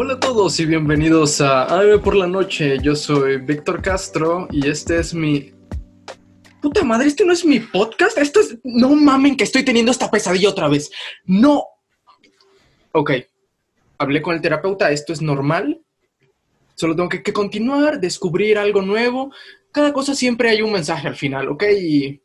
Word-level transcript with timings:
Hola 0.00 0.14
a 0.14 0.20
todos 0.20 0.60
y 0.60 0.64
bienvenidos 0.64 1.40
a 1.40 1.64
AM 1.64 2.00
por 2.00 2.14
la 2.14 2.26
noche. 2.26 2.78
Yo 2.80 2.94
soy 2.94 3.38
Víctor 3.38 3.82
Castro 3.82 4.46
y 4.50 4.68
este 4.68 4.98
es 5.00 5.12
mi... 5.12 5.52
Puta 6.62 6.84
madre, 6.84 7.08
este 7.08 7.24
no 7.24 7.32
es 7.32 7.44
mi 7.44 7.60
podcast. 7.60 8.16
Esto 8.16 8.40
es... 8.40 8.58
No 8.62 8.90
mamen 8.90 9.36
que 9.36 9.44
estoy 9.44 9.64
teniendo 9.64 9.90
esta 9.90 10.10
pesadilla 10.10 10.50
otra 10.50 10.68
vez. 10.68 10.90
No. 11.24 11.64
Ok. 12.92 13.10
Hablé 13.98 14.22
con 14.22 14.34
el 14.34 14.40
terapeuta, 14.40 14.92
esto 14.92 15.12
es 15.12 15.20
normal. 15.20 15.82
Solo 16.78 16.94
tengo 16.94 17.08
que, 17.08 17.24
que 17.24 17.32
continuar, 17.32 17.98
descubrir 17.98 18.56
algo 18.56 18.82
nuevo. 18.82 19.32
Cada 19.72 19.92
cosa 19.92 20.14
siempre 20.14 20.48
hay 20.48 20.62
un 20.62 20.70
mensaje 20.70 21.08
al 21.08 21.16
final, 21.16 21.48
¿ok? 21.48 21.64
Y 21.76 22.22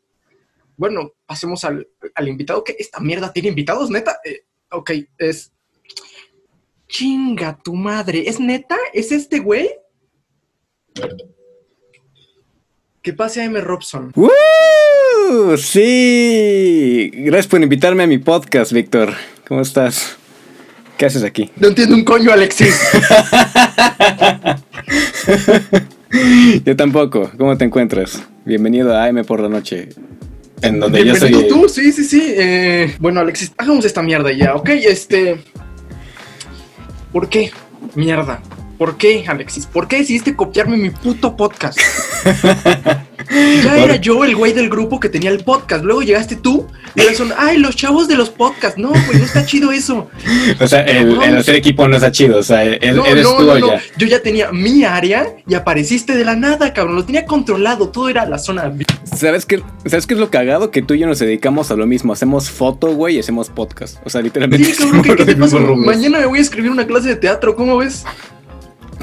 bueno, 0.77 1.13
pasemos 1.25 1.63
al, 1.63 1.88
al 2.13 2.27
invitado. 2.27 2.63
¿Qué? 2.63 2.75
¿Esta 2.77 2.99
mierda 2.99 3.34
tiene 3.34 3.49
invitados, 3.49 3.89
neta? 3.89 4.20
Eh, 4.23 4.41
ok, 4.70 4.91
es 5.17 5.52
Chinga 6.88 7.58
tu 7.63 7.73
madre. 7.73 8.30
¿Es 8.30 8.39
neta? 8.39 8.77
¿Es 8.94 9.11
este 9.11 9.39
güey? 9.39 9.71
¿Qué 13.02 13.11
pasa, 13.11 13.44
M. 13.44 13.59
Robson? 13.59 14.11
¡Uh! 14.16 15.58
Sí. 15.58 17.09
Gracias 17.11 17.47
por 17.47 17.59
invitarme 17.59 18.03
a 18.03 18.08
mi 18.08 18.20
podcast, 18.20 18.72
Víctor. 18.72 19.13
¿Cómo 19.47 19.61
estás? 19.61 20.16
¿Qué 20.95 21.08
haces 21.08 21.23
aquí? 21.23 21.49
No 21.55 21.70
entiendo 21.70 21.95
un 21.95 22.03
coño, 22.03 22.31
Alexis. 22.31 22.80
yo 26.65 26.75
tampoco. 26.75 27.31
¿Cómo 27.37 27.57
te 27.57 27.65
encuentras? 27.65 28.23
Bienvenido 28.45 28.95
a 28.95 29.05
AM 29.05 29.23
por 29.25 29.39
la 29.39 29.49
noche. 29.49 29.89
En 30.61 30.79
donde 30.79 31.05
yo 31.05 31.15
soy. 31.15 31.47
tú? 31.47 31.67
Sí, 31.67 31.91
sí, 31.91 32.03
sí. 32.03 32.33
Eh, 32.38 32.95
bueno, 32.99 33.19
Alexis, 33.19 33.52
hagamos 33.57 33.85
esta 33.85 34.02
mierda 34.02 34.31
ya, 34.31 34.55
¿ok? 34.55 34.69
Este. 34.69 35.38
¿Por 37.11 37.30
qué? 37.30 37.52
Mierda. 37.95 38.41
¿Por 38.77 38.97
qué, 38.97 39.23
Alexis? 39.27 39.66
¿Por 39.66 39.88
qué 39.88 39.97
decidiste 39.97 40.35
copiarme 40.35 40.77
mi 40.77 40.89
puto 40.89 41.35
podcast? 41.35 41.79
ya 43.63 43.77
era 43.77 43.95
yo 43.97 44.23
el 44.25 44.35
güey 44.35 44.53
del 44.53 44.69
grupo 44.69 44.99
que 44.99 45.09
tenía 45.09 45.30
el 45.30 45.43
podcast. 45.43 45.83
Luego 45.83 46.02
llegaste 46.02 46.35
tú 46.35 46.67
y 46.95 47.02
ahora 47.02 47.13
son, 47.13 47.33
ay, 47.38 47.57
los 47.57 47.75
chavos 47.75 48.07
de 48.07 48.15
los 48.15 48.30
podcasts. 48.30 48.80
No, 48.80 48.89
güey, 48.89 49.19
no 49.19 49.25
está 49.25 49.45
chido 49.45 49.71
eso. 49.71 50.09
O 50.59 50.67
sea, 50.67 50.81
el, 50.81 51.21
el 51.21 51.38
hacer 51.38 51.55
equipo 51.55 51.88
no 51.88 51.95
está 51.95 52.11
chido. 52.11 52.39
O 52.39 52.43
sea, 52.43 52.63
el, 52.63 52.95
no, 52.95 53.05
eres 53.05 53.23
no, 53.23 53.38
tú 53.38 53.43
no, 53.43 53.57
ya. 53.59 53.81
Yo 53.97 54.07
ya 54.07 54.21
tenía 54.21 54.52
mi 54.52 54.83
área 54.83 55.35
y 55.47 55.53
apareciste 55.53 56.15
de 56.15 56.25
la 56.25 56.35
nada, 56.35 56.73
cabrón. 56.73 56.95
Lo 56.95 57.05
tenía 57.05 57.25
controlado. 57.25 57.89
Todo 57.89 58.09
era 58.09 58.25
la 58.25 58.39
zona. 58.39 58.73
¿Sabes 59.03 59.45
qué, 59.45 59.61
¿Sabes 59.85 60.08
qué 60.08 60.15
es 60.15 60.19
lo 60.19 60.30
cagado? 60.30 60.71
Que 60.71 60.81
tú 60.81 60.95
y 60.95 60.99
yo 60.99 61.08
nos 61.08 61.19
dedicamos 61.19 61.71
a 61.71 61.75
lo 61.75 61.85
mismo. 61.85 62.11
Hacemos 62.11 62.49
foto, 62.49 62.93
güey, 62.93 63.17
y 63.17 63.19
hacemos 63.19 63.49
podcast. 63.49 63.97
O 64.03 64.09
sea, 64.09 64.21
literalmente. 64.21 64.65
Sí, 64.65 64.73
cabrón, 64.73 65.03
¿qué, 65.03 65.15
qué 65.15 65.25
te 65.25 65.35
pasa? 65.35 65.59
Mañana 65.59 66.19
me 66.19 66.25
voy 66.25 66.39
a 66.39 66.41
escribir 66.41 66.71
una 66.71 66.87
clase 66.87 67.09
de 67.09 67.15
teatro. 67.15 67.55
¿Cómo 67.55 67.77
ves? 67.77 68.03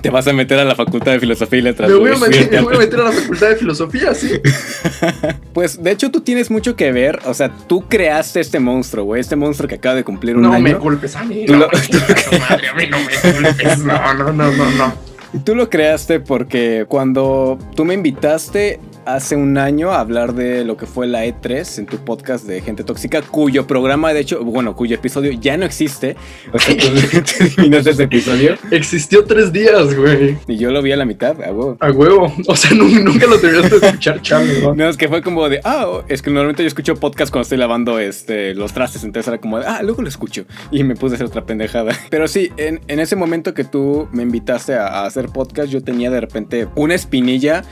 Te 0.02 0.10
vas 0.10 0.26
a 0.26 0.32
meter 0.32 0.58
a 0.58 0.64
la 0.64 0.74
facultad 0.74 1.12
de 1.12 1.20
filosofía 1.20 1.58
y 1.58 1.62
letras. 1.62 1.90
Me 1.90 1.96
voy, 1.96 2.10
a 2.12 2.16
meter, 2.16 2.50
me 2.50 2.60
voy 2.60 2.74
a 2.74 2.78
meter 2.78 3.00
a 3.00 3.04
la 3.04 3.12
facultad 3.12 3.48
de 3.50 3.56
filosofía, 3.56 4.14
sí. 4.14 4.30
Pues 5.52 5.82
de 5.82 5.90
hecho 5.90 6.10
tú 6.10 6.20
tienes 6.20 6.50
mucho 6.50 6.76
que 6.76 6.92
ver. 6.92 7.18
O 7.24 7.34
sea, 7.34 7.50
tú 7.66 7.86
creaste 7.88 8.40
este 8.40 8.60
monstruo, 8.60 9.04
güey. 9.04 9.20
Este 9.20 9.36
monstruo 9.36 9.68
que 9.68 9.74
acaba 9.76 9.94
de 9.96 10.04
cumplir 10.04 10.36
un 10.36 10.42
No 10.42 10.52
año. 10.52 10.62
me 10.62 10.74
culpes 10.76 11.16
a 11.16 11.24
mí. 11.24 11.44
No, 11.46 11.56
lo- 11.58 11.68
madre, 11.68 12.68
a 12.68 12.74
mí 12.74 12.84
no 12.88 12.98
me 12.98 13.32
culpes. 13.42 13.78
No, 13.78 14.14
no, 14.14 14.32
no, 14.32 14.52
no, 14.52 14.70
no. 14.72 14.94
Tú 15.44 15.54
lo 15.54 15.68
creaste 15.70 16.18
porque 16.20 16.86
cuando 16.88 17.58
tú 17.76 17.84
me 17.84 17.94
invitaste 17.94 18.80
hace 19.14 19.36
un 19.36 19.58
año 19.58 19.90
a 19.92 20.00
hablar 20.00 20.34
de 20.34 20.64
lo 20.64 20.76
que 20.76 20.86
fue 20.86 21.06
la 21.06 21.24
E3 21.26 21.78
en 21.78 21.86
tu 21.86 21.98
podcast 21.98 22.46
de 22.46 22.60
Gente 22.60 22.84
Tóxica, 22.84 23.22
cuyo 23.22 23.66
programa, 23.66 24.12
de 24.12 24.20
hecho, 24.20 24.44
bueno, 24.44 24.74
cuyo 24.76 24.94
episodio 24.96 25.32
ya 25.32 25.56
no 25.56 25.64
existe. 25.64 26.16
O 26.52 26.58
sea, 26.58 26.74
ese 27.90 28.02
episodio 28.02 28.56
Existió 28.70 29.24
tres 29.24 29.52
días, 29.52 29.94
güey. 29.94 30.36
y 30.46 30.56
yo 30.56 30.70
lo 30.70 30.82
vi 30.82 30.92
a 30.92 30.96
la 30.96 31.04
mitad, 31.04 31.40
a 31.42 31.50
huevo. 31.52 31.76
A 31.80 31.90
huevo. 31.90 32.32
O 32.46 32.56
sea, 32.56 32.70
nu- 32.76 32.88
nunca 33.02 33.26
lo 33.26 33.38
terminaste 33.38 33.78
de 33.80 33.86
escuchar, 33.86 34.22
chale, 34.22 34.60
¿no? 34.60 34.74
No, 34.74 34.88
es 34.88 34.96
que 34.96 35.08
fue 35.08 35.22
como 35.22 35.48
de, 35.48 35.60
ah, 35.64 35.86
oh, 35.88 36.04
es 36.08 36.22
que 36.22 36.30
normalmente 36.30 36.62
yo 36.62 36.68
escucho 36.68 36.94
podcast 36.96 37.30
cuando 37.32 37.42
estoy 37.42 37.58
lavando 37.58 37.98
este, 37.98 38.54
los 38.54 38.72
trastes, 38.72 39.04
entonces 39.04 39.28
era 39.28 39.38
como 39.38 39.58
de, 39.58 39.66
ah, 39.66 39.80
luego 39.82 40.02
lo 40.02 40.08
escucho. 40.08 40.44
Y 40.70 40.84
me 40.84 40.94
puse 40.94 41.14
a 41.14 41.16
hacer 41.16 41.26
otra 41.26 41.44
pendejada. 41.44 41.92
Pero 42.10 42.28
sí, 42.28 42.50
en, 42.56 42.80
en 42.88 43.00
ese 43.00 43.16
momento 43.16 43.54
que 43.54 43.64
tú 43.64 44.08
me 44.12 44.22
invitaste 44.22 44.74
a, 44.74 44.86
a 44.86 45.06
hacer 45.06 45.26
podcast, 45.26 45.70
yo 45.70 45.82
tenía 45.82 46.10
de 46.10 46.20
repente 46.20 46.68
una 46.76 46.94
espinilla 46.94 47.62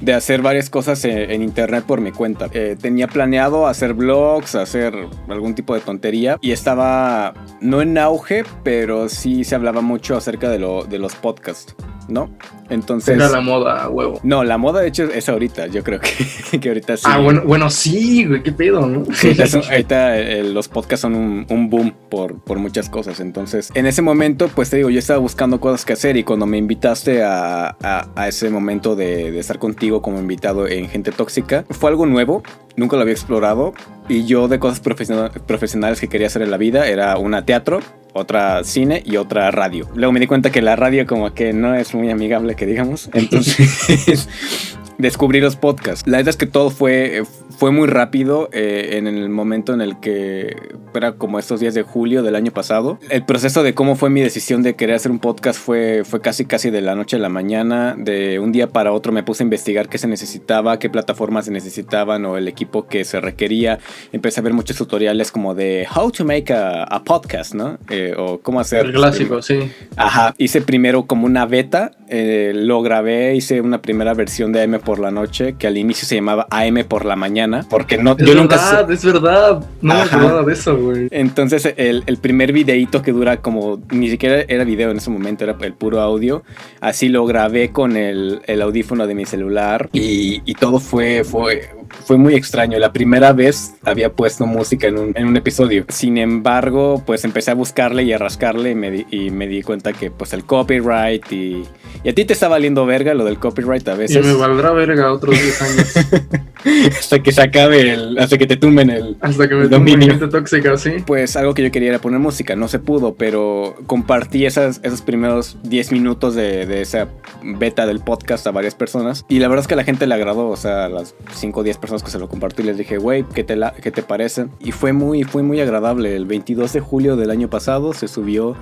de 0.00 0.14
hacer 0.14 0.42
varias 0.42 0.70
cosas 0.70 1.04
en, 1.04 1.42
internet 1.42 1.84
por 1.86 2.00
mi 2.00 2.12
cuenta. 2.12 2.48
Eh, 2.52 2.76
tenía 2.80 3.06
planeado 3.08 3.66
hacer 3.66 3.94
vlogs, 3.94 4.54
hacer 4.54 4.94
algún 5.28 5.54
tipo 5.54 5.74
de 5.74 5.80
tontería 5.80 6.38
y 6.40 6.52
estaba 6.52 7.34
no 7.60 7.82
en 7.82 7.98
auge, 7.98 8.44
pero 8.62 9.08
sí 9.08 9.44
se 9.44 9.54
hablaba 9.54 9.80
mucho 9.80 10.16
acerca 10.16 10.48
de 10.48 10.58
los 10.58 11.14
podcasts, 11.16 11.74
¿no? 12.08 12.30
Entonces... 12.70 13.14
Era 13.16 13.28
la 13.28 13.40
moda, 13.40 13.88
huevo. 13.88 14.20
No, 14.22 14.42
la 14.44 14.56
moda 14.58 14.80
de 14.80 14.88
hecho 14.88 15.04
es 15.04 15.28
ahorita, 15.28 15.66
yo 15.66 15.82
creo 15.84 16.00
que, 16.00 16.58
que 16.60 16.68
ahorita 16.68 16.96
sí. 16.96 17.04
Ah, 17.06 17.18
bueno, 17.18 17.42
bueno, 17.44 17.68
sí, 17.70 18.24
güey, 18.24 18.42
qué 18.42 18.52
pedo, 18.52 18.86
¿no? 18.86 19.04
Sí, 19.14 19.28
ahorita, 19.28 19.46
son- 19.46 19.62
ahorita, 19.64 20.18
eh, 20.18 20.42
los 20.44 20.68
podcasts 20.68 21.02
son 21.02 21.14
un, 21.14 21.46
un 21.48 21.68
boom 21.70 21.92
por, 22.10 22.38
por 22.42 22.58
muchas 22.58 22.88
cosas. 22.88 23.20
Entonces, 23.20 23.70
en 23.74 23.86
ese 23.86 24.02
momento, 24.02 24.48
pues 24.54 24.70
te 24.70 24.76
digo, 24.78 24.90
yo 24.90 24.98
estaba 24.98 25.18
buscando 25.18 25.60
cosas 25.60 25.84
que 25.84 25.92
hacer 25.92 26.16
y 26.16 26.24
cuando 26.24 26.46
me 26.46 26.58
invitaste 26.58 27.22
a, 27.22 27.76
a- 27.82 28.08
a 28.14 28.28
ese 28.28 28.48
momento 28.50 28.96
de, 28.96 29.30
de 29.30 29.38
estar 29.38 29.58
contigo 29.58 30.00
como 30.02 30.18
invitado 30.18 30.66
en 30.66 30.88
Gente 30.88 31.12
Tóxica, 31.12 31.64
fue 31.70 31.90
algo 31.90 32.06
nuevo, 32.06 32.42
nunca 32.76 32.96
lo 32.96 33.02
había 33.02 33.14
explorado 33.14 33.74
y 34.08 34.24
yo 34.26 34.48
de 34.48 34.58
cosas 34.58 34.80
profesiona- 34.80 35.30
profesionales 35.30 36.00
que 36.00 36.08
quería 36.08 36.26
hacer 36.26 36.42
en 36.42 36.50
la 36.50 36.56
vida 36.56 36.86
era 36.88 37.16
una 37.18 37.44
teatro, 37.44 37.80
otra 38.12 38.62
cine 38.64 39.02
y 39.04 39.16
otra 39.16 39.50
radio. 39.50 39.88
Luego 39.94 40.12
me 40.12 40.20
di 40.20 40.26
cuenta 40.26 40.50
que 40.50 40.62
la 40.62 40.76
radio 40.76 41.06
como 41.06 41.34
que 41.34 41.52
no 41.52 41.74
es 41.74 41.94
muy 41.94 42.10
amigable, 42.10 42.54
que 42.54 42.66
digamos. 42.66 43.10
Entonces... 43.12 44.28
descubrí 44.98 45.40
los 45.40 45.56
podcasts. 45.56 46.06
La 46.06 46.18
verdad 46.18 46.30
es 46.30 46.36
que 46.36 46.46
todo 46.46 46.70
fue, 46.70 47.22
fue 47.58 47.70
muy 47.70 47.88
rápido 47.88 48.48
eh, 48.52 48.90
en 48.92 49.06
el 49.06 49.28
momento 49.28 49.74
en 49.74 49.80
el 49.80 50.00
que 50.00 50.56
era 50.94 51.12
como 51.12 51.38
estos 51.38 51.60
días 51.60 51.74
de 51.74 51.82
julio 51.82 52.22
del 52.22 52.36
año 52.36 52.52
pasado. 52.52 52.98
El 53.10 53.24
proceso 53.24 53.62
de 53.62 53.74
cómo 53.74 53.96
fue 53.96 54.10
mi 54.10 54.20
decisión 54.20 54.62
de 54.62 54.74
querer 54.74 54.96
hacer 54.96 55.10
un 55.10 55.18
podcast 55.18 55.58
fue, 55.58 56.02
fue 56.04 56.20
casi 56.20 56.44
casi 56.44 56.70
de 56.70 56.80
la 56.80 56.94
noche 56.94 57.16
a 57.16 57.18
la 57.18 57.28
mañana. 57.28 57.94
De 57.98 58.38
un 58.38 58.52
día 58.52 58.68
para 58.68 58.92
otro 58.92 59.12
me 59.12 59.22
puse 59.22 59.42
a 59.42 59.44
investigar 59.44 59.88
qué 59.88 59.98
se 59.98 60.06
necesitaba, 60.06 60.78
qué 60.78 60.90
plataformas 60.90 61.46
se 61.46 61.50
necesitaban 61.50 62.24
o 62.24 62.36
el 62.36 62.48
equipo 62.48 62.86
que 62.86 63.04
se 63.04 63.20
requería. 63.20 63.78
Empecé 64.12 64.40
a 64.40 64.42
ver 64.42 64.52
muchos 64.52 64.76
tutoriales 64.76 65.32
como 65.32 65.54
de 65.54 65.86
how 65.94 66.10
to 66.10 66.24
make 66.24 66.52
a, 66.52 66.84
a 66.84 67.02
podcast, 67.02 67.54
¿no? 67.54 67.78
Eh, 67.90 68.14
o 68.16 68.38
cómo 68.40 68.60
hacer... 68.60 68.86
El 68.86 68.92
clásico, 68.92 69.42
sí. 69.42 69.70
Ajá, 69.96 70.34
hice 70.38 70.60
primero 70.60 71.06
como 71.06 71.26
una 71.26 71.46
beta, 71.46 71.92
eh, 72.08 72.52
lo 72.54 72.82
grabé, 72.82 73.34
hice 73.34 73.60
una 73.60 73.82
primera 73.82 74.14
versión 74.14 74.52
de 74.52 74.62
AM 74.62 74.80
por 74.84 74.98
la 74.98 75.10
noche, 75.10 75.54
que 75.58 75.66
al 75.66 75.76
inicio 75.78 76.06
se 76.06 76.14
llamaba 76.16 76.46
AM 76.50 76.84
por 76.88 77.04
la 77.04 77.16
mañana, 77.16 77.66
porque 77.68 77.98
no, 77.98 78.16
Es 78.18 78.26
yo 78.26 78.34
nunca... 78.34 78.56
verdad, 78.56 78.90
es 78.90 79.04
verdad. 79.04 79.64
No 79.80 79.94
me 79.94 80.00
Ajá. 80.00 80.16
acordaba 80.16 80.42
de 80.42 80.52
eso, 80.52 80.76
güey. 80.76 81.08
Entonces 81.10 81.72
el, 81.76 82.04
el 82.06 82.16
primer 82.18 82.52
videíto 82.52 83.02
que 83.02 83.12
dura 83.12 83.38
como, 83.38 83.80
ni 83.90 84.08
siquiera 84.10 84.44
era 84.48 84.64
video 84.64 84.90
en 84.90 84.98
ese 84.98 85.10
momento, 85.10 85.44
era 85.44 85.56
el 85.60 85.72
puro 85.74 86.00
audio, 86.00 86.42
así 86.80 87.08
lo 87.08 87.24
grabé 87.26 87.70
con 87.70 87.96
el, 87.96 88.40
el 88.46 88.62
audífono 88.62 89.06
de 89.06 89.14
mi 89.14 89.24
celular 89.24 89.88
y, 89.92 90.42
y 90.44 90.54
todo 90.54 90.78
fue, 90.80 91.24
fue, 91.24 91.70
fue 92.04 92.16
muy 92.18 92.34
extraño. 92.34 92.78
La 92.78 92.92
primera 92.92 93.32
vez 93.32 93.74
había 93.84 94.12
puesto 94.12 94.46
música 94.46 94.86
en 94.88 94.98
un, 94.98 95.12
en 95.16 95.26
un 95.26 95.36
episodio. 95.36 95.84
Sin 95.88 96.18
embargo, 96.18 97.02
pues 97.06 97.24
empecé 97.24 97.50
a 97.50 97.54
buscarle 97.54 98.02
y 98.04 98.12
a 98.12 98.18
rascarle 98.18 98.70
y 98.70 98.74
me 98.74 98.90
di, 98.90 99.06
y 99.10 99.30
me 99.30 99.46
di 99.46 99.62
cuenta 99.62 99.92
que 99.92 100.10
pues 100.10 100.32
el 100.32 100.44
copyright 100.44 101.30
y, 101.32 101.64
y 102.04 102.08
a 102.08 102.14
ti 102.14 102.24
te 102.24 102.32
está 102.34 102.48
valiendo 102.48 102.84
verga 102.86 103.14
lo 103.14 103.24
del 103.24 103.38
copyright 103.38 103.86
a 103.88 103.94
Y 103.94 103.98
veces. 103.98 104.24
me 104.26 104.34
valdrá 104.34 104.72
verga 104.72 105.12
otros 105.12 105.34
10 105.40 105.62
años. 105.62 105.94
hasta 106.98 107.22
que 107.22 107.32
se 107.32 107.42
acabe 107.42 107.92
el, 107.92 108.18
hasta 108.18 108.38
que 108.38 108.46
te 108.46 108.56
tumben 108.56 108.90
el, 108.90 109.16
Hasta 109.20 109.48
que 109.48 109.54
me 109.54 109.68
dominio. 109.68 110.08
gente 110.10 110.28
tóxica, 110.28 110.76
sí. 110.76 110.92
Pues 111.06 111.36
algo 111.36 111.54
que 111.54 111.62
yo 111.62 111.70
quería 111.70 111.90
era 111.90 111.98
poner 112.00 112.20
música, 112.20 112.56
no 112.56 112.68
se 112.68 112.78
pudo, 112.78 113.14
pero 113.14 113.74
compartí 113.86 114.46
esas, 114.46 114.80
esos 114.82 115.02
primeros 115.02 115.56
10 115.64 115.92
minutos 115.92 116.34
de, 116.34 116.66
de 116.66 116.82
esa 116.82 117.08
beta 117.42 117.86
del 117.86 118.00
podcast 118.00 118.46
a 118.46 118.50
varias 118.50 118.74
personas 118.74 119.24
y 119.28 119.38
la 119.38 119.48
verdad 119.48 119.62
es 119.62 119.68
que 119.68 119.74
a 119.74 119.76
la 119.76 119.84
gente 119.84 120.06
le 120.06 120.14
agradó, 120.14 120.48
o 120.48 120.56
sea, 120.56 120.86
a 120.86 120.88
las 120.88 121.14
5 121.34 121.60
o 121.60 121.62
10 121.62 121.78
personas 121.78 122.02
que 122.02 122.10
se 122.10 122.18
lo 122.18 122.28
compartí 122.28 122.62
les 122.62 122.78
dije, 122.78 122.98
güey, 122.98 123.24
¿qué 123.34 123.44
te, 123.44 123.56
la- 123.56 123.72
¿qué 123.74 123.90
te 123.90 124.02
parece? 124.02 124.46
Y 124.60 124.72
fue 124.72 124.92
muy, 124.92 125.24
fue 125.24 125.42
muy 125.42 125.60
agradable. 125.60 126.14
El 126.16 126.24
22 126.26 126.72
de 126.72 126.80
julio 126.80 127.16
del 127.16 127.30
año 127.30 127.48
pasado 127.50 127.92
se 127.92 128.08
subió 128.08 128.56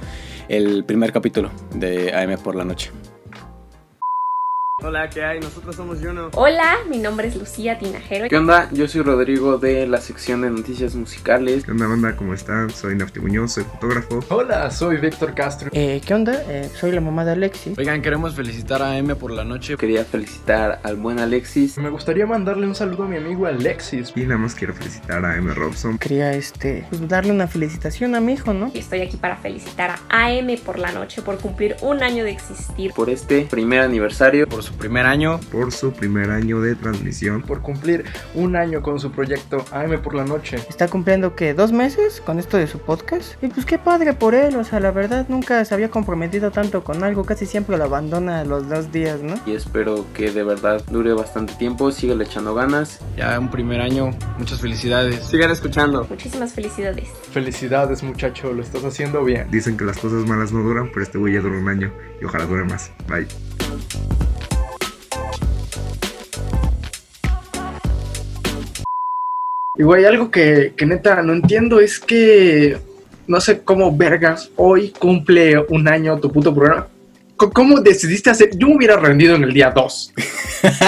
el 0.49 0.85
primer 0.85 1.13
capítulo 1.13 1.51
de 1.75 2.13
AM 2.15 2.37
por 2.43 2.55
la 2.57 2.65
noche. 2.65 2.91
Hola, 4.85 5.09
¿qué 5.09 5.25
hay? 5.25 5.39
Nosotros 5.39 5.77
somos 5.77 6.01
Juno. 6.01 6.31
Hola, 6.35 6.79
mi 6.91 6.99
nombre 6.99 7.29
es 7.29 7.37
Lucía 7.37 7.79
Tinajero. 7.79 8.29
¿Qué 8.29 8.37
onda? 8.37 8.69
Yo 8.73 8.89
soy 8.89 9.03
Rodrigo 9.03 9.57
de 9.57 9.87
la 9.87 10.01
sección 10.01 10.41
de 10.41 10.51
noticias 10.51 10.97
musicales. 10.97 11.65
¿Qué 11.65 11.71
onda, 11.71 11.87
banda? 11.87 12.17
¿Cómo 12.17 12.35
están? 12.35 12.69
Soy 12.69 12.97
Nafti 12.97 13.21
Muñoz, 13.21 13.53
soy 13.53 13.63
fotógrafo. 13.63 14.19
Hola, 14.29 14.73
soy 14.73 14.97
Víctor 14.97 15.37
Castro. 15.37 15.71
Eh, 15.73 16.01
¿Qué 16.05 16.13
onda? 16.15 16.43
Eh, 16.49 16.69
soy 16.75 16.91
la 16.91 17.01
mamá 17.01 17.25
de 17.25 17.31
Alexis. 17.31 17.79
Oigan, 17.79 18.03
queremos 18.03 18.35
felicitar 18.35 18.83
a 18.83 18.99
M 18.99 19.15
por 19.15 19.31
la 19.31 19.45
noche. 19.45 19.77
Quería 19.77 20.05
felicitar 20.05 20.81
al 20.83 20.97
buen 20.97 21.21
Alexis. 21.21 21.79
Me 21.79 21.89
gustaría 21.89 22.27
mandarle 22.27 22.67
un 22.67 22.75
saludo 22.75 23.05
a 23.05 23.07
mi 23.07 23.19
amigo 23.19 23.47
Alexis. 23.47 24.13
Y 24.17 24.23
nada 24.23 24.39
más 24.39 24.57
quiero 24.57 24.75
felicitar 24.75 25.25
a 25.25 25.37
M. 25.37 25.55
Robson. 25.55 25.97
Quería 25.97 26.33
este, 26.33 26.87
pues, 26.89 27.07
darle 27.07 27.31
una 27.31 27.47
felicitación 27.47 28.17
a 28.17 28.21
mi 28.21 28.33
hijo, 28.33 28.53
¿no? 28.53 28.73
Y 28.75 28.81
estoy 28.81 29.03
aquí 29.03 29.17
para 29.17 29.37
felicitar 29.37 29.91
a 30.09 30.27
AM 30.27 30.57
por 30.67 30.81
la 30.81 30.91
noche 30.91 31.23
por 31.23 31.39
cumplir 31.39 31.77
un 31.83 32.03
año 32.03 32.25
de 32.25 32.33
existir. 32.33 32.93
Por 32.95 33.11
este 33.11 33.43
primer 33.43 33.83
aniversario. 33.83 34.49
Por 34.49 34.65
su 34.65 34.72
primer 34.73 35.07
año. 35.07 35.41
Por 35.51 35.73
su 35.73 35.93
primer 35.93 36.31
año 36.31 36.61
de 36.61 36.75
transmisión. 36.75 37.43
Por 37.43 37.61
cumplir 37.61 38.05
un 38.35 38.57
año 38.57 38.83
con 38.83 38.99
su 38.99 39.11
proyecto 39.11 39.65
AM 39.71 40.01
por 40.03 40.15
la 40.15 40.25
noche. 40.25 40.57
Está 40.69 40.89
cumpliendo 40.89 41.35
que 41.35 41.55
dos 41.55 41.73
meses 41.73 42.21
con 42.21 42.39
esto 42.39 42.57
de 42.57 42.67
su 42.67 42.79
podcast. 42.79 43.43
Y 43.43 43.49
pues 43.49 43.67
qué 43.67 43.79
padre 43.79 44.13
por 44.13 44.35
él. 44.35 44.57
O 44.57 44.65
sea, 44.65 44.81
la 44.81 44.91
verdad 44.91 45.27
nunca 45.29 45.65
se 45.65 45.75
había 45.75 45.91
comprometido 45.91 46.51
tanto 46.51 46.85
con 46.85 47.05
algo. 47.05 47.25
Casi 47.25 47.47
siempre 47.47 47.77
lo 47.77 47.85
abandona 47.85 48.41
a 48.41 48.45
los 48.45 48.69
dos 48.69 48.93
días, 48.93 49.23
¿no? 49.23 49.35
Y 49.47 49.55
espero 49.55 50.07
que 50.15 50.31
de 50.31 50.43
verdad 50.43 50.83
dure 50.91 51.13
bastante 51.13 51.55
tiempo. 51.55 51.91
Sigue 51.91 52.15
echando 52.23 52.55
ganas. 52.55 53.01
Ya 53.17 53.39
un 53.39 53.51
primer 53.51 53.81
año. 53.81 54.11
Muchas 54.39 54.61
felicidades. 54.61 55.25
Sigan 55.27 55.51
escuchando. 55.51 56.07
Muchísimas 56.09 56.53
felicidades. 56.53 57.09
Felicidades, 57.31 58.03
muchacho. 58.03 58.53
Lo 58.53 58.63
estás 58.63 58.85
haciendo 58.85 59.25
bien. 59.25 59.51
Dicen 59.51 59.77
que 59.77 59.85
las 59.85 59.99
cosas 59.99 60.27
malas 60.27 60.53
no 60.53 60.63
duran, 60.63 60.91
pero 60.93 61.03
este 61.03 61.19
güey 61.19 61.35
ya 61.35 61.41
dura 61.41 61.59
un 61.59 61.69
año. 61.69 61.93
Y 62.21 62.25
ojalá 62.25 62.47
dure 62.47 62.65
más. 62.65 62.91
Bye. 63.09 63.27
Y 69.79 69.85
güey, 69.85 70.05
algo 70.05 70.31
que, 70.31 70.75
que 70.77 70.85
neta 70.85 71.23
no 71.23 71.33
entiendo 71.33 71.81
es 71.81 71.99
que 71.99 72.77
no 73.27 73.41
sé 73.41 73.63
cómo 73.63 73.97
vergas 73.97 74.51
hoy 74.57 74.91
cumple 74.91 75.59
un 75.71 75.89
año 75.89 76.21
tu 76.21 76.31
puto 76.31 76.55
programa. 76.55 76.89
¿Cómo 77.37 77.81
decidiste 77.81 78.29
hacer? 78.29 78.51
Yo 78.55 78.69
me 78.69 78.77
hubiera 78.77 78.97
rendido 78.99 79.35
en 79.35 79.45
el 79.45 79.55
día 79.55 79.71
2. 79.71 80.13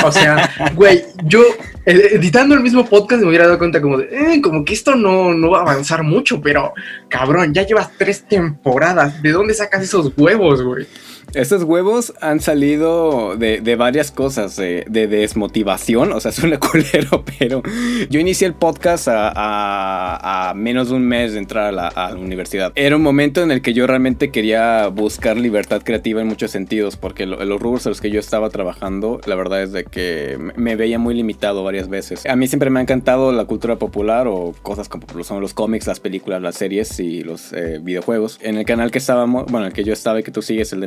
O 0.05 0.13
sea, 0.13 0.51
güey, 0.75 1.03
yo 1.25 1.41
editando 1.87 2.55
el 2.55 2.61
mismo 2.61 2.85
podcast 2.85 3.23
me 3.23 3.29
hubiera 3.29 3.47
dado 3.47 3.59
cuenta 3.59 3.81
como 3.81 3.97
de, 3.97 4.35
eh, 4.35 4.43
como 4.43 4.63
que 4.67 4.75
esto 4.75 4.95
no, 4.95 5.33
no 5.33 5.53
va 5.53 5.61
a 5.61 5.63
avanzar 5.63 6.03
mucho, 6.03 6.43
pero 6.43 6.75
cabrón, 7.09 7.55
ya 7.55 7.67
llevas 7.67 7.91
tres 7.97 8.29
temporadas. 8.29 9.23
¿De 9.23 9.33
dónde 9.33 9.55
sacas 9.55 9.83
esos 9.83 10.13
huevos, 10.15 10.63
güey? 10.63 10.87
Estos 11.35 11.65
huevos 11.65 12.15
han 12.21 12.39
salido 12.41 13.37
de, 13.37 13.61
de 13.61 13.75
varias 13.77 14.13
cosas, 14.13 14.55
de, 14.57 14.85
de 14.89 15.09
desmotivación, 15.09 16.13
o 16.13 16.21
sea, 16.21 16.31
suena 16.33 16.59
culero, 16.59 17.25
pero 17.39 17.61
yo 18.09 18.21
inicié 18.21 18.47
el 18.47 18.55
podcast 18.55 19.09
a, 19.09 19.33
a- 19.35 20.51
a 20.51 20.55
menos 20.55 20.91
de 20.91 20.95
un 20.95 21.03
mes 21.07 21.33
de 21.33 21.39
entrar 21.39 21.65
a 21.67 21.73
la, 21.73 21.89
a 21.89 22.11
la 22.13 22.17
universidad. 22.19 22.73
Era 22.77 22.95
un 22.97 23.03
momento 23.03 23.43
en 23.43 23.51
el 23.51 23.63
que 23.63 23.73
yo 23.73 23.87
realmente 23.87 24.31
quería 24.31 24.87
buscar 24.89 25.37
libertad 25.37 25.83
creativa 25.85 26.21
en 26.21 26.29
muchos 26.29 26.53
sentidos, 26.53 26.97
porque 26.97 27.27
lo- 27.27 27.45
los 27.45 27.61
rubros 27.61 27.85
a 27.87 27.89
los 27.89 28.01
que 28.01 28.11
yo 28.11 28.21
estaba 28.21 28.49
trabajando, 28.51 29.21
la 29.27 29.35
verdad 29.35 29.63
es 29.63 29.73
de 29.73 29.85
que 29.85 30.39
me- 30.57 30.77
veía 30.77 30.99
muy 30.99 31.15
limitado 31.15 31.65
varias 31.65 31.89
veces. 31.89 32.25
A 32.27 32.37
mí 32.37 32.47
siempre 32.47 32.71
me 32.71 32.79
ha 32.79 32.83
encantado 32.83 33.33
la 33.33 33.45
cultura 33.45 33.77
popular 33.77 34.29
o 34.29 34.55
cosas 34.63 34.89
como 34.89 35.05
son 35.25 35.41
los 35.41 35.53
cómics, 35.55 35.87
las 35.89 35.99
películas, 36.01 36.41
las 36.43 36.55
series 36.57 37.01
y 37.01 37.23
los 37.23 37.53
eh, 37.53 37.81
videojuegos. 37.83 38.39
En 38.41 38.57
el 38.57 38.65
canal 38.65 38.91
que 38.93 38.99
estábamos, 38.99 39.47
bueno, 39.51 39.67
el 39.67 39.73
que 39.73 39.83
yo 39.85 39.93
estaba 39.93 40.21
y 40.21 40.23
que 40.23 40.31
tú 40.31 40.41
sigues, 40.43 40.73
el 40.73 40.81
de 40.81 40.87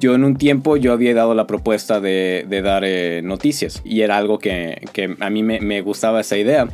Yo 0.00 0.14
en 0.14 0.24
un 0.24 0.36
tiempo 0.36 0.76
yo 0.76 0.92
había 0.92 1.14
dado 1.14 1.34
la 1.34 1.46
propuesta 1.46 2.00
de, 2.00 2.46
dar 2.62 2.84
eh, 2.84 3.20
noticias 3.22 3.82
y 3.84 4.02
era 4.02 4.16
algo 4.16 4.38
que, 4.38 4.80
a 5.20 5.30
mí 5.30 5.42
me 5.42 5.80
gustaba 5.80 6.20
esa 6.20 6.36
idea 6.36 6.68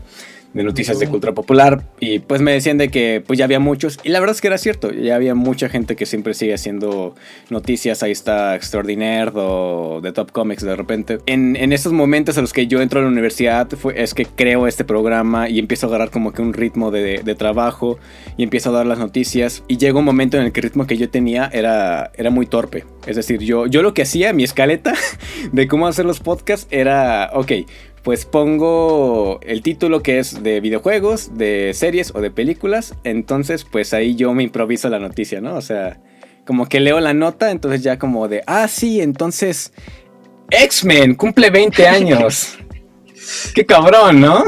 de 0.57 0.65
noticias 0.65 0.99
de 0.99 1.07
cultura 1.07 1.35
popular 1.35 1.83
y 2.01 2.19
pues 2.21 2.41
me 2.41 2.53
decían 2.53 2.79
de 2.79 2.89
que 2.89 3.23
pues 3.25 3.39
ya 3.39 3.45
había 3.45 3.61
muchos 3.61 3.99
y 4.03 4.09
la 4.09 4.21
verdad 4.21 4.35
es 4.35 4.41
que 4.41 4.47
era 4.47 4.57
cierto, 4.57 4.91
ya 4.91 5.15
había 5.15 5.35
mucha 5.35 5.69
gente 5.69 5.97
que 5.97 6.07
siempre 6.07 6.33
sigue 6.33 6.55
haciendo 6.55 7.15
noticias, 7.51 8.03
ahí 8.03 8.13
está 8.13 8.57
Extraordinaire 8.57 9.33
o 9.35 10.01
The 10.03 10.13
Top 10.13 10.33
Comics 10.33 10.63
de 10.63 10.75
repente. 10.75 11.19
En, 11.27 11.57
en 11.57 11.75
esos 11.75 11.93
momentos 11.93 12.39
en 12.39 12.43
los 12.43 12.55
que 12.55 12.67
yo 12.67 12.81
entro 12.81 13.01
a 13.01 13.03
la 13.03 13.09
universidad 13.09 13.69
fue, 13.69 14.03
es 14.03 14.15
que 14.15 14.25
creo 14.25 14.67
este 14.67 14.85
programa 14.85 15.51
y 15.51 15.59
empiezo 15.59 15.87
a 15.87 15.89
agarrar 15.91 16.11
como 16.11 16.33
que 16.33 16.41
un 16.41 16.55
ritmo 16.55 16.91
de, 16.91 17.21
de 17.23 17.35
trabajo 17.35 17.99
y 18.39 18.43
empiezo 18.43 18.71
a 18.71 18.73
dar 18.73 18.87
las 18.87 18.99
noticias 18.99 19.63
y 19.69 19.77
llega 19.77 19.99
un 19.99 20.07
momento 20.07 20.39
en 20.39 20.45
el 20.45 20.53
que 20.53 20.61
el 20.61 20.65
ritmo 20.65 20.87
que 20.87 20.97
yo 20.97 21.11
tenía 21.11 21.51
era, 21.53 22.11
era 22.17 22.31
muy 22.31 22.47
torpe. 22.47 22.85
Es 23.07 23.17
decir, 23.17 23.41
yo, 23.41 23.67
yo 23.67 23.83
lo 23.83 23.95
que 23.95 24.03
hacía, 24.03 24.33
mi 24.33 24.43
escaleta 24.43 24.95
de 25.53 25.69
cómo 25.69 25.87
hacer 25.87 26.07
los 26.07 26.21
podcasts 26.21 26.67
era, 26.71 27.31
ok, 27.35 27.53
pues 28.07 28.25
pongo 28.25 29.41
el 29.43 29.63
título 29.63 30.01
que 30.01 30.21
es 30.21 30.45
de 30.45 30.61
videojuegos, 30.61 31.37
de 31.37 31.73
series 31.75 32.15
o 32.15 32.21
de 32.21 32.31
películas. 32.31 32.95
Entonces, 33.03 33.65
pues 33.65 33.93
ahí 33.93 34.15
yo 34.15 34.33
me 34.33 34.45
improviso 34.45 34.89
la 34.89 35.01
noticia, 35.01 35.41
¿no? 35.41 35.57
O 35.57 35.61
sea, 35.61 35.99
como 36.47 36.69
que 36.69 36.79
leo 36.79 37.01
la 37.01 37.15
nota, 37.15 37.51
entonces 37.51 37.83
ya 37.83 37.99
como 37.99 38.29
de, 38.29 38.45
ah, 38.47 38.69
sí, 38.69 39.01
entonces 39.01 39.73
X-Men 40.51 41.17
cumple 41.17 41.51
20 41.51 41.89
años. 41.89 42.57
Qué 43.57 43.67
cabrón, 43.67 44.21
¿no? 44.21 44.45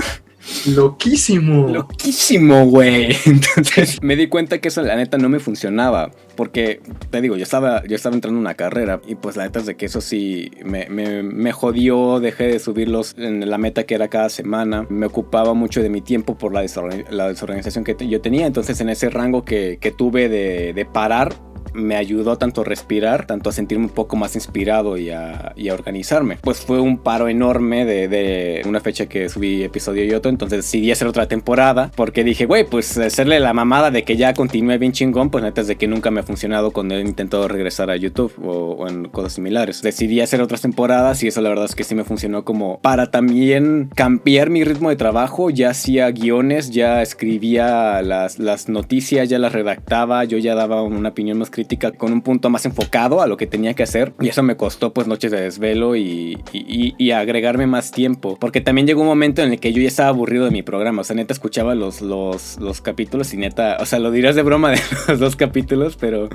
Loquísimo. 0.66 1.68
Loquísimo, 1.68 2.66
güey. 2.66 3.08
Entonces 3.26 3.98
me 4.02 4.16
di 4.16 4.28
cuenta 4.28 4.58
que 4.60 4.68
eso 4.68 4.82
la 4.82 4.96
neta 4.96 5.18
no 5.18 5.28
me 5.28 5.38
funcionaba. 5.38 6.10
Porque, 6.36 6.80
te 7.10 7.20
digo, 7.20 7.36
yo 7.36 7.42
estaba, 7.42 7.82
yo 7.86 7.96
estaba 7.96 8.14
entrando 8.14 8.38
en 8.38 8.42
una 8.42 8.54
carrera 8.54 9.00
y 9.08 9.16
pues 9.16 9.36
la 9.36 9.44
neta 9.44 9.58
es 9.58 9.66
de 9.66 9.76
que 9.76 9.86
eso 9.86 10.00
sí 10.00 10.52
me, 10.64 10.86
me, 10.88 11.22
me 11.24 11.50
jodió, 11.52 12.20
dejé 12.20 12.44
de 12.44 12.58
subirlos 12.60 13.16
en 13.18 13.48
la 13.50 13.58
meta 13.58 13.84
que 13.84 13.94
era 13.96 14.08
cada 14.08 14.28
semana. 14.28 14.86
Me 14.88 15.06
ocupaba 15.06 15.54
mucho 15.54 15.82
de 15.82 15.90
mi 15.90 16.00
tiempo 16.00 16.38
por 16.38 16.54
la, 16.54 16.62
desorgan- 16.62 17.08
la 17.10 17.28
desorganización 17.28 17.82
que 17.84 17.96
yo 18.08 18.20
tenía. 18.20 18.46
Entonces 18.46 18.80
en 18.80 18.88
ese 18.88 19.10
rango 19.10 19.44
que, 19.44 19.78
que 19.80 19.90
tuve 19.90 20.28
de, 20.28 20.72
de 20.74 20.84
parar, 20.84 21.34
me 21.78 21.96
ayudó 21.96 22.36
tanto 22.36 22.62
a 22.62 22.64
respirar, 22.64 23.26
tanto 23.26 23.50
a 23.50 23.52
sentirme 23.52 23.86
un 23.86 23.90
poco 23.90 24.16
más 24.16 24.34
inspirado 24.34 24.96
y 24.96 25.10
a, 25.10 25.52
y 25.56 25.68
a 25.68 25.74
organizarme. 25.74 26.38
Pues 26.40 26.60
fue 26.60 26.80
un 26.80 26.98
paro 26.98 27.28
enorme 27.28 27.84
de, 27.84 28.08
de 28.08 28.62
una 28.66 28.80
fecha 28.80 29.06
que 29.06 29.28
subí 29.28 29.62
episodio 29.62 30.04
y 30.04 30.12
otro, 30.12 30.30
entonces 30.30 30.58
decidí 30.58 30.90
hacer 30.90 31.08
otra 31.08 31.26
temporada 31.28 31.90
porque 31.94 32.24
dije, 32.24 32.46
güey, 32.46 32.64
pues 32.64 32.96
hacerle 32.98 33.40
la 33.40 33.52
mamada 33.52 33.90
de 33.90 34.04
que 34.04 34.16
ya 34.16 34.34
continúe 34.34 34.78
bien 34.78 34.92
chingón, 34.92 35.30
pues 35.30 35.44
neta 35.44 35.60
es 35.60 35.66
de 35.66 35.76
que 35.76 35.86
nunca 35.86 36.10
me 36.10 36.20
ha 36.20 36.22
funcionado 36.22 36.70
cuando 36.70 36.96
he 36.96 37.00
intentado 37.00 37.48
regresar 37.48 37.90
a 37.90 37.96
YouTube 37.96 38.32
o, 38.42 38.72
o 38.72 38.88
en 38.88 39.08
cosas 39.08 39.34
similares. 39.34 39.82
Decidí 39.82 40.20
hacer 40.20 40.40
otras 40.42 40.60
temporadas 40.60 41.22
y 41.22 41.28
eso 41.28 41.40
la 41.40 41.48
verdad 41.48 41.66
es 41.66 41.74
que 41.74 41.84
sí 41.84 41.94
me 41.94 42.04
funcionó 42.04 42.44
como 42.44 42.80
para 42.80 43.10
también 43.10 43.90
cambiar 43.94 44.50
mi 44.50 44.64
ritmo 44.64 44.90
de 44.90 44.96
trabajo, 44.96 45.50
ya 45.50 45.70
hacía 45.70 46.10
guiones, 46.10 46.70
ya 46.70 47.02
escribía 47.02 48.02
las, 48.02 48.38
las 48.38 48.68
noticias, 48.68 49.28
ya 49.28 49.38
las 49.38 49.52
redactaba, 49.52 50.24
yo 50.24 50.38
ya 50.38 50.54
daba 50.54 50.82
una 50.82 51.10
opinión 51.10 51.38
más 51.38 51.50
crítica 51.50 51.67
con 51.76 52.12
un 52.12 52.22
punto 52.22 52.50
más 52.50 52.64
enfocado 52.64 53.20
a 53.20 53.26
lo 53.26 53.36
que 53.36 53.46
tenía 53.46 53.74
que 53.74 53.82
hacer 53.82 54.14
y 54.20 54.28
eso 54.28 54.42
me 54.42 54.56
costó 54.56 54.92
pues 54.94 55.06
noches 55.06 55.30
de 55.30 55.40
desvelo 55.40 55.96
y, 55.96 56.38
y, 56.52 56.94
y- 56.96 57.10
agregarme 57.10 57.66
más 57.66 57.90
tiempo 57.90 58.36
porque 58.40 58.60
también 58.60 58.86
llegó 58.86 59.02
un 59.02 59.06
momento 59.08 59.42
en 59.42 59.52
el 59.52 59.60
que 59.60 59.72
yo 59.72 59.82
ya 59.82 59.88
estaba 59.88 60.08
aburrido 60.08 60.44
de 60.44 60.50
mi 60.50 60.62
programa, 60.62 61.02
o 61.02 61.04
sea 61.04 61.16
neta 61.16 61.32
escuchaba 61.32 61.74
los, 61.74 62.00
los, 62.00 62.58
los 62.58 62.80
capítulos 62.80 63.34
y 63.34 63.36
neta, 63.36 63.76
o 63.80 63.86
sea 63.86 63.98
lo 63.98 64.10
dirás 64.10 64.36
de 64.36 64.42
broma 64.42 64.70
de 64.70 64.80
los 65.08 65.18
dos 65.18 65.36
capítulos, 65.36 65.96
pero 65.96 66.28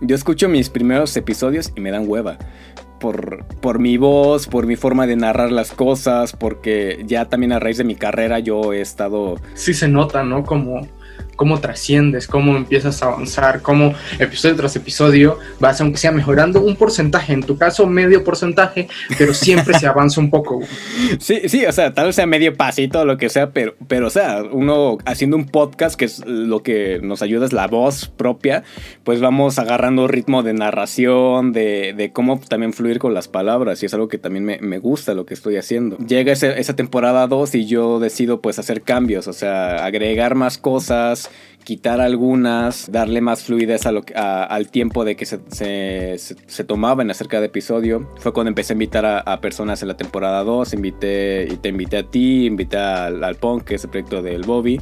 yo 0.00 0.14
escucho 0.16 0.48
mis 0.48 0.70
primeros 0.70 1.16
episodios 1.16 1.72
y 1.76 1.80
me 1.80 1.90
dan 1.90 2.08
hueva 2.08 2.38
por, 3.00 3.44
por 3.62 3.78
mi 3.78 3.96
voz, 3.96 4.46
por 4.46 4.66
mi 4.66 4.76
forma 4.76 5.06
de 5.06 5.16
narrar 5.16 5.50
las 5.50 5.72
cosas, 5.72 6.34
porque 6.34 7.02
ya 7.06 7.24
también 7.24 7.52
a 7.52 7.58
raíz 7.58 7.78
de 7.78 7.84
mi 7.84 7.94
carrera 7.96 8.38
yo 8.40 8.72
he 8.74 8.80
estado... 8.82 9.36
sí 9.54 9.72
se 9.74 9.88
nota, 9.88 10.22
¿no? 10.22 10.44
Como 10.44 10.86
cómo 11.40 11.58
trasciendes, 11.58 12.26
cómo 12.26 12.54
empiezas 12.54 13.02
a 13.02 13.06
avanzar, 13.06 13.62
cómo 13.62 13.94
episodio 14.18 14.56
tras 14.56 14.76
episodio 14.76 15.38
vas, 15.58 15.80
aunque 15.80 15.96
sea 15.96 16.12
mejorando 16.12 16.60
un 16.60 16.76
porcentaje, 16.76 17.32
en 17.32 17.42
tu 17.42 17.56
caso 17.56 17.86
medio 17.86 18.22
porcentaje, 18.22 18.88
pero 19.16 19.32
siempre 19.32 19.72
se 19.78 19.86
avanza 19.86 20.20
un 20.20 20.28
poco. 20.28 20.60
Sí, 21.18 21.48
sí, 21.48 21.64
o 21.64 21.72
sea, 21.72 21.94
tal 21.94 22.04
vez 22.08 22.16
sea 22.16 22.26
medio 22.26 22.54
pasito 22.54 23.00
o 23.00 23.04
lo 23.06 23.16
que 23.16 23.30
sea, 23.30 23.52
pero, 23.52 23.74
pero 23.88 24.08
o 24.08 24.10
sea, 24.10 24.42
uno 24.52 24.98
haciendo 25.06 25.38
un 25.38 25.46
podcast, 25.46 25.94
que 25.98 26.04
es 26.04 26.22
lo 26.26 26.62
que 26.62 27.00
nos 27.02 27.22
ayuda 27.22 27.46
es 27.46 27.54
la 27.54 27.68
voz 27.68 28.08
propia, 28.14 28.62
pues 29.02 29.22
vamos 29.22 29.58
agarrando 29.58 30.08
ritmo 30.08 30.42
de 30.42 30.52
narración, 30.52 31.54
de, 31.54 31.94
de 31.96 32.12
cómo 32.12 32.38
también 32.38 32.74
fluir 32.74 32.98
con 32.98 33.14
las 33.14 33.28
palabras, 33.28 33.82
y 33.82 33.86
es 33.86 33.94
algo 33.94 34.08
que 34.08 34.18
también 34.18 34.44
me, 34.44 34.58
me 34.60 34.78
gusta 34.78 35.14
lo 35.14 35.24
que 35.24 35.32
estoy 35.32 35.56
haciendo. 35.56 35.96
Llega 36.06 36.32
ese- 36.32 36.60
esa 36.60 36.76
temporada 36.76 37.26
2 37.26 37.54
y 37.54 37.64
yo 37.64 37.98
decido 37.98 38.42
pues 38.42 38.58
hacer 38.58 38.82
cambios, 38.82 39.26
o 39.26 39.32
sea, 39.32 39.86
agregar 39.86 40.34
más 40.34 40.58
cosas, 40.58 41.29
quitar 41.64 42.00
algunas, 42.00 42.90
darle 42.90 43.20
más 43.20 43.42
fluidez 43.44 43.82
al 43.86 44.70
tiempo 44.70 45.04
de 45.04 45.16
que 45.16 45.26
se, 45.26 46.64
tomaba 46.64 47.02
en 47.02 47.10
acerca 47.10 47.40
de 47.40 47.46
episodio. 47.46 48.08
Fue 48.18 48.32
cuando 48.32 48.48
empecé 48.48 48.72
a 48.72 48.74
invitar 48.74 49.04
a, 49.06 49.20
a 49.20 49.40
personas 49.40 49.82
en 49.82 49.88
la 49.88 49.96
temporada 49.96 50.42
2, 50.42 50.74
invité, 50.74 51.48
y 51.50 51.56
te 51.56 51.68
invité 51.68 51.98
a 51.98 52.02
ti, 52.02 52.46
invité 52.46 52.76
al, 52.76 53.22
al 53.22 53.36
Punk, 53.36 53.64
que 53.64 53.74
es 53.76 53.84
el 53.84 53.90
proyecto 53.90 54.22
del 54.22 54.42
Bobby. 54.42 54.80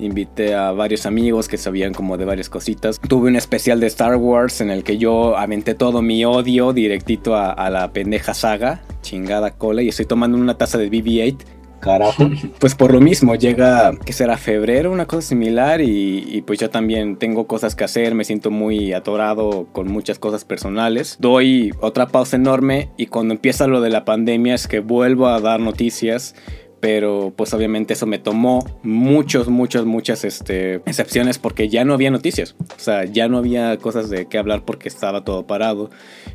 invité 0.00 0.54
a 0.54 0.72
varios 0.72 1.06
amigos 1.06 1.48
que 1.48 1.56
sabían 1.56 1.94
como 1.94 2.16
de 2.16 2.24
varias 2.24 2.48
cositas. 2.48 3.00
Tuve 3.00 3.28
un 3.28 3.36
especial 3.36 3.80
de 3.80 3.86
Star 3.86 4.16
Wars 4.16 4.60
en 4.60 4.70
el 4.70 4.84
que 4.84 4.98
yo 4.98 5.36
aventé 5.36 5.74
todo 5.74 6.02
mi 6.02 6.24
odio 6.24 6.72
directito 6.72 7.36
a, 7.36 7.50
a 7.50 7.70
la 7.70 7.92
pendeja 7.92 8.34
saga, 8.34 8.82
chingada 9.02 9.52
cola, 9.52 9.82
y 9.82 9.88
estoy 9.88 10.06
tomando 10.06 10.36
una 10.36 10.56
taza 10.56 10.78
de 10.78 10.90
BB-8 10.90 11.57
Carajo. 11.80 12.28
Pues 12.58 12.74
por 12.74 12.92
lo 12.92 13.00
mismo, 13.00 13.34
llega, 13.34 13.92
que 14.04 14.12
será 14.12 14.36
febrero, 14.36 14.90
una 14.90 15.06
cosa 15.06 15.28
similar, 15.28 15.80
y, 15.80 16.42
pues 16.46 16.58
yo 16.58 16.70
también 16.70 17.16
tengo 17.16 17.46
cosas 17.46 17.74
que 17.74 17.84
hacer, 17.84 18.14
me 18.14 18.24
siento 18.24 18.50
muy 18.50 18.92
atorado 18.92 19.68
con 19.72 19.88
muchas 19.88 20.18
cosas 20.18 20.44
personales. 20.44 21.16
Doy 21.20 21.72
otra 21.80 22.08
pausa 22.08 22.36
enorme 22.36 22.90
y 22.96 23.06
cuando 23.06 23.34
empieza 23.34 23.66
lo 23.66 23.80
de 23.80 23.90
la 23.90 24.04
pandemia 24.04 24.54
es 24.54 24.66
que 24.66 24.80
vuelvo 24.80 25.28
a 25.28 25.40
dar 25.40 25.60
noticias. 25.60 26.34
Pero 26.80 27.32
pues 27.34 27.52
obviamente 27.54 27.94
eso 27.94 28.06
me 28.06 28.20
tomó 28.20 28.64
muchos, 28.84 29.48
muchas, 29.48 29.84
muchas 29.84 30.24
este, 30.24 30.76
excepciones 30.86 31.36
porque 31.36 31.68
ya 31.68 31.84
no 31.84 31.92
había 31.92 32.12
noticias. 32.12 32.54
O 32.60 32.78
sea, 32.78 33.04
ya 33.04 33.26
no 33.26 33.38
había 33.38 33.76
cosas 33.78 34.10
de 34.10 34.26
qué 34.26 34.38
hablar 34.38 34.64
porque 34.64 34.88
estaba 34.88 35.24
todo 35.24 35.44
parado. 35.44 35.90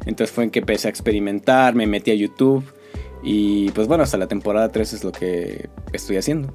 Entonces 0.05 0.35
fue 0.35 0.43
en 0.43 0.49
que 0.49 0.59
empecé 0.59 0.89
a 0.89 0.91
experimentar, 0.91 1.75
me 1.75 1.87
metí 1.87 2.11
a 2.11 2.15
YouTube. 2.15 2.65
Y 3.23 3.71
pues 3.71 3.87
bueno, 3.87 4.03
hasta 4.03 4.17
la 4.17 4.27
temporada 4.27 4.69
3 4.69 4.93
es 4.93 5.03
lo 5.03 5.11
que 5.11 5.69
estoy 5.93 6.17
haciendo. 6.17 6.53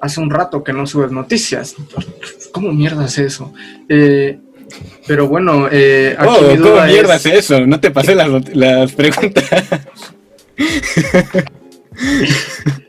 Hace 0.00 0.20
un 0.20 0.30
rato 0.30 0.64
que 0.64 0.72
no 0.72 0.86
subes 0.86 1.12
noticias. 1.12 1.76
¿Cómo 2.52 2.72
mierda 2.72 3.06
es 3.06 3.18
eso? 3.18 3.52
Eh, 3.88 4.38
pero 5.06 5.28
bueno, 5.28 5.68
eh, 5.70 6.16
aquí 6.18 6.34
oh, 6.38 6.48
mi 6.48 6.56
duda 6.56 6.70
¿Cómo 6.70 6.86
mierda 6.86 7.16
es... 7.16 7.26
es 7.26 7.34
eso? 7.34 7.66
No 7.66 7.80
te 7.80 7.90
pasé 7.90 8.14
las, 8.14 8.54
las 8.54 8.92
preguntas. 8.92 9.44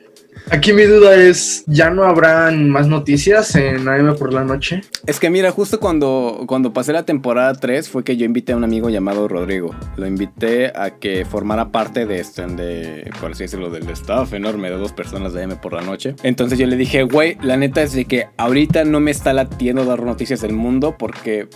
Aquí 0.51 0.73
mi 0.73 0.83
duda 0.83 1.15
es, 1.15 1.63
¿ya 1.65 1.89
no 1.89 2.03
habrán 2.03 2.69
más 2.69 2.87
noticias 2.87 3.55
en 3.55 3.87
AM 3.87 4.15
por 4.15 4.31
la 4.31 4.43
noche? 4.43 4.81
Es 5.07 5.19
que 5.19 5.31
mira, 5.31 5.49
justo 5.51 5.79
cuando, 5.79 6.43
cuando 6.45 6.71
pasé 6.71 6.93
la 6.93 7.03
temporada 7.03 7.53
3 7.53 7.89
fue 7.89 8.03
que 8.03 8.15
yo 8.15 8.25
invité 8.25 8.53
a 8.53 8.57
un 8.57 8.63
amigo 8.63 8.89
llamado 8.89 9.27
Rodrigo. 9.27 9.75
Lo 9.97 10.05
invité 10.05 10.71
a 10.75 10.99
que 10.99 11.25
formara 11.25 11.71
parte 11.71 12.05
de 12.05 12.19
este, 12.19 12.45
de, 12.45 13.11
por 13.19 13.31
así 13.31 13.43
decirlo, 13.43 13.71
del 13.71 13.89
staff 13.89 14.33
enorme 14.33 14.69
de 14.69 14.77
dos 14.77 14.91
personas 14.91 15.33
de 15.33 15.43
AM 15.43 15.59
por 15.59 15.73
la 15.73 15.81
noche. 15.81 16.15
Entonces 16.21 16.59
yo 16.59 16.67
le 16.67 16.75
dije, 16.75 17.03
güey, 17.03 17.37
la 17.41 17.57
neta 17.57 17.81
es 17.81 17.93
de 17.93 18.05
que 18.05 18.27
ahorita 18.37 18.85
no 18.85 18.99
me 18.99 19.09
está 19.09 19.33
latiendo 19.33 19.83
dar 19.83 20.03
noticias 20.03 20.41
del 20.41 20.53
mundo 20.53 20.95
porque 20.97 21.47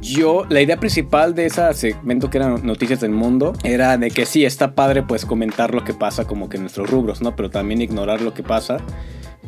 yo, 0.00 0.44
la 0.48 0.60
idea 0.60 0.78
principal 0.78 1.34
de 1.34 1.46
ese 1.46 1.72
segmento 1.74 2.30
que 2.30 2.38
eran 2.38 2.64
noticias 2.66 3.00
del 3.00 3.12
mundo 3.12 3.52
era 3.62 3.96
de 3.98 4.10
que 4.10 4.26
sí, 4.26 4.44
está 4.44 4.74
padre 4.74 5.02
pues 5.02 5.24
comentar 5.24 5.74
lo 5.74 5.84
que 5.84 5.94
pasa 5.94 6.26
como 6.26 6.48
que 6.48 6.56
en 6.56 6.64
nuestros 6.64 6.90
rubros, 6.90 7.22
¿no? 7.22 7.36
Pero 7.36 7.50
también 7.50 7.80
ignorar 7.80 8.20
lo 8.20 8.34
que 8.34 8.42
pasa 8.42 8.78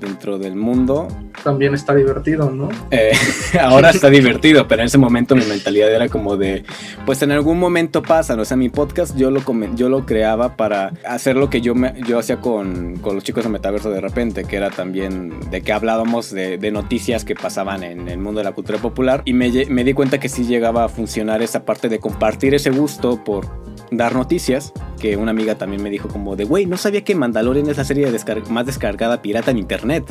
dentro 0.00 0.38
del 0.38 0.56
mundo. 0.56 1.08
También 1.42 1.74
está 1.74 1.94
divertido, 1.94 2.50
¿no? 2.50 2.68
Eh, 2.90 3.12
ahora 3.60 3.90
está 3.90 4.10
divertido, 4.10 4.66
pero 4.68 4.82
en 4.82 4.86
ese 4.86 4.98
momento 4.98 5.36
mi 5.36 5.44
mentalidad 5.44 5.92
era 5.92 6.08
como 6.08 6.36
de, 6.36 6.64
pues 7.06 7.22
en 7.22 7.32
algún 7.32 7.58
momento 7.58 8.02
pasa, 8.02 8.36
¿no? 8.36 8.42
o 8.42 8.44
sea, 8.44 8.56
mi 8.56 8.68
podcast 8.68 9.16
yo 9.16 9.30
lo, 9.30 9.42
yo 9.74 9.88
lo 9.88 10.06
creaba 10.06 10.56
para 10.56 10.92
hacer 11.06 11.36
lo 11.36 11.50
que 11.50 11.60
yo, 11.60 11.74
me, 11.74 11.94
yo 12.06 12.18
hacía 12.18 12.40
con, 12.40 12.96
con, 12.96 13.14
los 13.14 13.24
chicos 13.24 13.44
de 13.44 13.50
Metaverso 13.50 13.90
de 13.90 14.00
repente, 14.00 14.44
que 14.44 14.56
era 14.56 14.70
también 14.70 15.50
de 15.50 15.60
que 15.62 15.72
hablábamos 15.72 16.30
de, 16.30 16.58
de 16.58 16.70
noticias 16.70 17.24
que 17.24 17.34
pasaban 17.34 17.82
en 17.82 18.08
el 18.08 18.18
mundo 18.18 18.40
de 18.40 18.44
la 18.44 18.52
cultura 18.52 18.78
popular 18.78 19.22
y 19.24 19.32
me, 19.32 19.50
me 19.66 19.84
di 19.84 19.92
cuenta 19.92 20.18
que 20.18 20.28
sí 20.28 20.44
llegaba 20.44 20.84
a 20.84 20.88
funcionar 20.88 21.42
esa 21.42 21.64
parte 21.64 21.88
de 21.88 21.98
compartir 21.98 22.54
ese 22.54 22.70
gusto 22.70 23.22
por 23.24 23.46
dar 23.90 24.14
noticias, 24.14 24.72
que 24.98 25.16
una 25.16 25.30
amiga 25.30 25.56
también 25.56 25.82
me 25.82 25.90
dijo 25.90 26.08
como 26.08 26.36
de, 26.36 26.44
güey, 26.44 26.66
no 26.66 26.76
sabía 26.76 27.02
que 27.02 27.14
Mandalorian 27.14 27.68
es 27.68 27.76
la 27.76 27.84
serie 27.84 28.08
más 28.50 28.66
descargada 28.66 29.22
pirata 29.22 29.50
en 29.50 29.58
internet. 29.58 30.04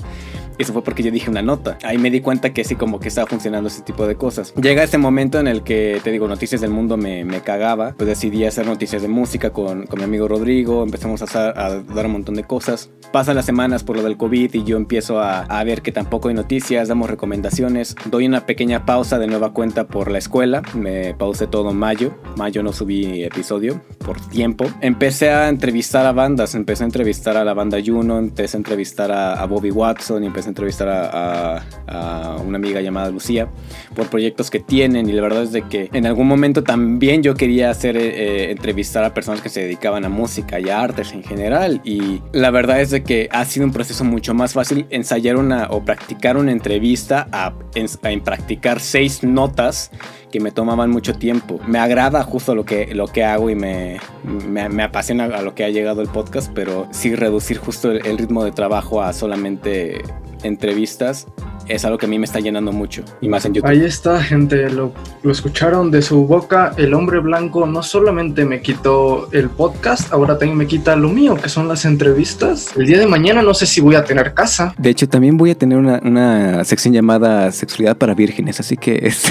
Eso 0.57 0.73
fue 0.73 0.83
porque 0.83 1.03
yo 1.03 1.11
dije 1.11 1.29
una 1.29 1.41
nota. 1.41 1.77
Ahí 1.83 1.97
me 1.97 2.09
di 2.09 2.19
cuenta 2.21 2.51
que 2.51 2.63
sí, 2.63 2.75
como 2.75 2.99
que 2.99 3.09
estaba 3.09 3.27
funcionando 3.27 3.67
ese 3.67 3.83
tipo 3.83 4.07
de 4.07 4.15
cosas. 4.15 4.53
Llega 4.55 4.83
ese 4.83 4.97
momento 4.97 5.39
en 5.39 5.47
el 5.47 5.61
que, 5.61 6.01
te 6.03 6.11
digo, 6.11 6.27
Noticias 6.27 6.61
del 6.61 6.71
Mundo 6.71 6.97
me, 6.97 7.23
me 7.25 7.41
cagaba. 7.41 7.93
Pues 7.95 8.07
decidí 8.07 8.43
hacer 8.43 8.65
noticias 8.65 9.01
de 9.03 9.07
música 9.07 9.51
con, 9.51 9.85
con 9.85 9.99
mi 9.99 10.05
amigo 10.05 10.27
Rodrigo. 10.27 10.83
Empezamos 10.83 11.21
a, 11.21 11.49
a, 11.49 11.81
dar 11.81 12.07
un 12.07 12.13
montón 12.13 12.35
de 12.35 12.43
cosas. 12.43 12.89
Pasan 13.11 13.35
las 13.35 13.45
semanas 13.45 13.83
por 13.83 13.97
lo 13.97 14.03
del 14.03 14.17
COVID 14.17 14.55
y 14.55 14.63
yo 14.63 14.77
empiezo 14.77 15.19
a, 15.19 15.41
a, 15.41 15.63
ver 15.63 15.83
que 15.83 15.91
tampoco 15.91 16.29
hay 16.29 16.33
noticias, 16.33 16.87
damos 16.87 17.09
recomendaciones. 17.09 17.95
Doy 18.05 18.25
una 18.25 18.45
pequeña 18.47 18.85
pausa 18.85 19.19
de 19.19 19.27
nueva 19.27 19.53
cuenta 19.53 19.87
por 19.87 20.09
la 20.09 20.17
escuela. 20.17 20.63
Me 20.73 21.13
pausé 21.13 21.45
todo 21.45 21.71
mayo. 21.73 22.15
Mayo 22.35 22.63
no 22.63 22.73
subí 22.73 23.23
episodio 23.23 23.81
por 23.99 24.19
tiempo. 24.19 24.65
Empecé 24.81 25.29
a 25.29 25.49
entrevistar 25.49 26.05
a 26.05 26.11
bandas. 26.11 26.55
Empecé 26.55 26.83
a 26.83 26.85
entrevistar 26.85 27.37
a 27.37 27.43
la 27.43 27.53
banda 27.53 27.77
Juno. 27.83 28.19
Empecé 28.19 28.57
a 28.57 28.59
entrevistar 28.59 29.11
a, 29.11 29.33
a 29.33 29.45
Bobby 29.45 29.71
Watson. 29.71 30.23
Y 30.23 30.27
empecé 30.27 30.49
a 30.49 30.51
entrevistar 30.51 30.87
a, 30.87 31.57
a, 31.57 31.63
a, 31.87 32.35
una 32.37 32.57
amiga 32.57 32.81
llamada 32.81 33.09
Lucía 33.09 33.47
por 33.95 34.09
proyectos 34.09 34.49
que 34.51 34.59
tienen 34.59 35.09
y 35.09 35.13
la 35.13 35.21
verdad 35.21 35.43
es 35.43 35.51
de 35.51 35.63
que 35.63 35.89
en 35.93 36.05
algún 36.05 36.27
momento 36.27 36.63
también 36.63 37.23
yo 37.23 37.33
quería 37.33 37.69
hacer 37.69 37.97
eh, 37.97 38.51
entrevistar 38.51 39.03
a 39.03 39.13
personas 39.13 39.41
que 39.41 39.49
se 39.49 39.61
dedicaban 39.61 40.05
a 40.05 40.09
música 40.09 40.59
y 40.59 40.69
a 40.69 40.81
artes 40.81 41.13
en 41.13 41.23
general 41.23 41.81
y 41.83 42.21
la 42.31 42.51
verdad 42.51 42.81
es 42.81 42.91
de 42.91 43.03
que 43.03 43.27
ha 43.31 43.43
sido 43.45 43.65
un 43.65 43.73
proceso 43.73 44.03
mucho 44.03 44.33
más 44.33 44.53
fácil 44.53 44.85
ensayar 44.89 45.37
una 45.37 45.67
o 45.71 45.83
practicar 45.83 46.37
una 46.37 46.51
entrevista 46.51 47.27
a, 47.31 47.53
en, 47.75 47.87
en 48.03 48.21
practicar 48.21 48.79
seis 48.79 49.23
notas 49.23 49.91
que 50.31 50.39
me 50.39 50.51
tomaban 50.51 50.89
mucho 50.89 51.13
tiempo. 51.13 51.59
Me 51.67 51.79
agrada 51.79 52.23
justo 52.23 52.55
lo 52.55 52.65
que, 52.65 52.93
lo 52.93 53.07
que 53.07 53.23
hago 53.23 53.49
y 53.49 53.55
me, 53.55 53.99
me, 54.23 54.83
apasiona 54.83 55.25
a 55.25 55.41
lo 55.41 55.55
que 55.55 55.63
ha 55.63 55.69
llegado 55.69 56.01
el 56.01 56.09
podcast, 56.09 56.51
pero 56.53 56.87
sí 56.91 57.15
reducir 57.15 57.57
justo 57.57 57.91
el 57.91 58.17
ritmo 58.17 58.43
de 58.43 58.51
trabajo 58.51 59.01
a 59.01 59.13
solamente 59.13 60.01
entrevistas 60.43 61.27
es 61.67 61.85
algo 61.85 61.97
que 61.97 62.05
a 62.05 62.09
mí 62.09 62.19
me 62.19 62.25
está 62.25 62.39
llenando 62.39 62.71
mucho 62.71 63.03
y 63.21 63.29
más 63.29 63.45
en 63.45 63.53
YouTube. 63.53 63.69
Ahí 63.69 63.83
está, 63.83 64.21
gente, 64.21 64.69
lo, 64.69 64.93
lo, 65.23 65.31
escucharon 65.31 65.91
de 65.91 66.01
su 66.01 66.25
boca. 66.25 66.73
El 66.77 66.93
hombre 66.93 67.19
blanco 67.19 67.65
no 67.65 67.83
solamente 67.83 68.45
me 68.45 68.61
quitó 68.61 69.31
el 69.31 69.49
podcast, 69.49 70.11
ahora 70.13 70.37
también 70.37 70.57
me 70.57 70.67
quita 70.67 70.95
lo 70.95 71.09
mío, 71.09 71.35
que 71.35 71.49
son 71.49 71.67
las 71.67 71.85
entrevistas. 71.85 72.71
El 72.75 72.85
día 72.85 72.99
de 72.99 73.07
mañana 73.07 73.41
no 73.41 73.53
sé 73.53 73.65
si 73.65 73.81
voy 73.81 73.95
a 73.95 74.03
tener 74.03 74.33
casa. 74.33 74.73
De 74.77 74.89
hecho, 74.89 75.07
también 75.07 75.37
voy 75.37 75.51
a 75.51 75.55
tener 75.55 75.77
una, 75.77 75.99
una 76.03 76.63
sección 76.63 76.93
llamada 76.93 77.51
Sexualidad 77.51 77.97
para 77.97 78.13
Vírgenes, 78.13 78.59
así 78.59 78.77
que 78.77 78.99
es... 79.03 79.23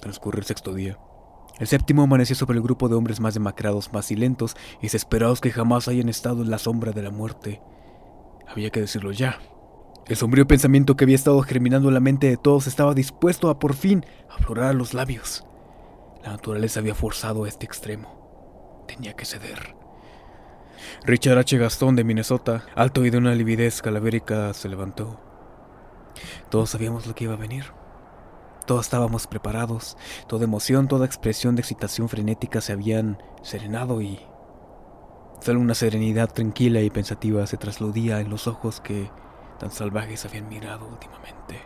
Transcurre 0.00 0.38
el 0.38 0.44
sexto 0.44 0.72
día. 0.74 0.96
El 1.58 1.66
séptimo 1.66 2.02
amanecía 2.02 2.36
sobre 2.36 2.56
el 2.56 2.62
grupo 2.62 2.88
de 2.88 2.94
hombres 2.94 3.20
más 3.20 3.34
demacrados, 3.34 3.92
más 3.92 4.06
silentos 4.06 4.56
y 4.80 4.82
desesperados 4.84 5.40
que 5.40 5.50
jamás 5.50 5.88
hayan 5.88 6.08
estado 6.08 6.42
en 6.42 6.50
la 6.50 6.58
sombra 6.58 6.92
de 6.92 7.02
la 7.02 7.10
muerte. 7.10 7.60
Había 8.46 8.70
que 8.70 8.80
decirlo 8.80 9.10
ya. 9.12 9.40
El 10.06 10.16
sombrío 10.16 10.46
pensamiento 10.46 10.96
que 10.96 11.04
había 11.04 11.16
estado 11.16 11.42
germinando 11.42 11.88
en 11.88 11.94
la 11.94 12.00
mente 12.00 12.28
de 12.28 12.36
todos 12.36 12.66
estaba 12.66 12.94
dispuesto 12.94 13.50
a 13.50 13.58
por 13.58 13.74
fin 13.74 14.06
aflorar 14.30 14.70
a 14.70 14.72
los 14.72 14.94
labios. 14.94 15.44
La 16.22 16.30
naturaleza 16.30 16.80
había 16.80 16.94
forzado 16.94 17.44
a 17.44 17.48
este 17.48 17.66
extremo. 17.66 18.84
Tenía 18.86 19.14
que 19.14 19.24
ceder. 19.24 19.76
Richard 21.04 21.38
H. 21.38 21.58
Gastón 21.58 21.96
de 21.96 22.04
Minnesota, 22.04 22.64
alto 22.74 23.04
y 23.04 23.10
de 23.10 23.18
una 23.18 23.34
lividez 23.34 23.82
calavérica, 23.82 24.54
se 24.54 24.68
levantó. 24.68 25.20
Todos 26.50 26.70
sabíamos 26.70 27.06
lo 27.06 27.14
que 27.14 27.24
iba 27.24 27.34
a 27.34 27.38
venir. 27.38 27.64
Todos 28.68 28.84
estábamos 28.84 29.26
preparados, 29.26 29.96
toda 30.26 30.44
emoción, 30.44 30.88
toda 30.88 31.06
expresión 31.06 31.56
de 31.56 31.62
excitación 31.62 32.10
frenética 32.10 32.60
se 32.60 32.74
habían 32.74 33.16
serenado 33.40 34.02
y 34.02 34.20
solo 35.40 35.60
una 35.60 35.72
serenidad 35.72 36.30
tranquila 36.30 36.82
y 36.82 36.90
pensativa 36.90 37.46
se 37.46 37.56
trasludía 37.56 38.20
en 38.20 38.28
los 38.28 38.46
ojos 38.46 38.82
que 38.82 39.10
tan 39.58 39.70
salvajes 39.70 40.26
habían 40.26 40.50
mirado 40.50 40.86
últimamente. 40.86 41.62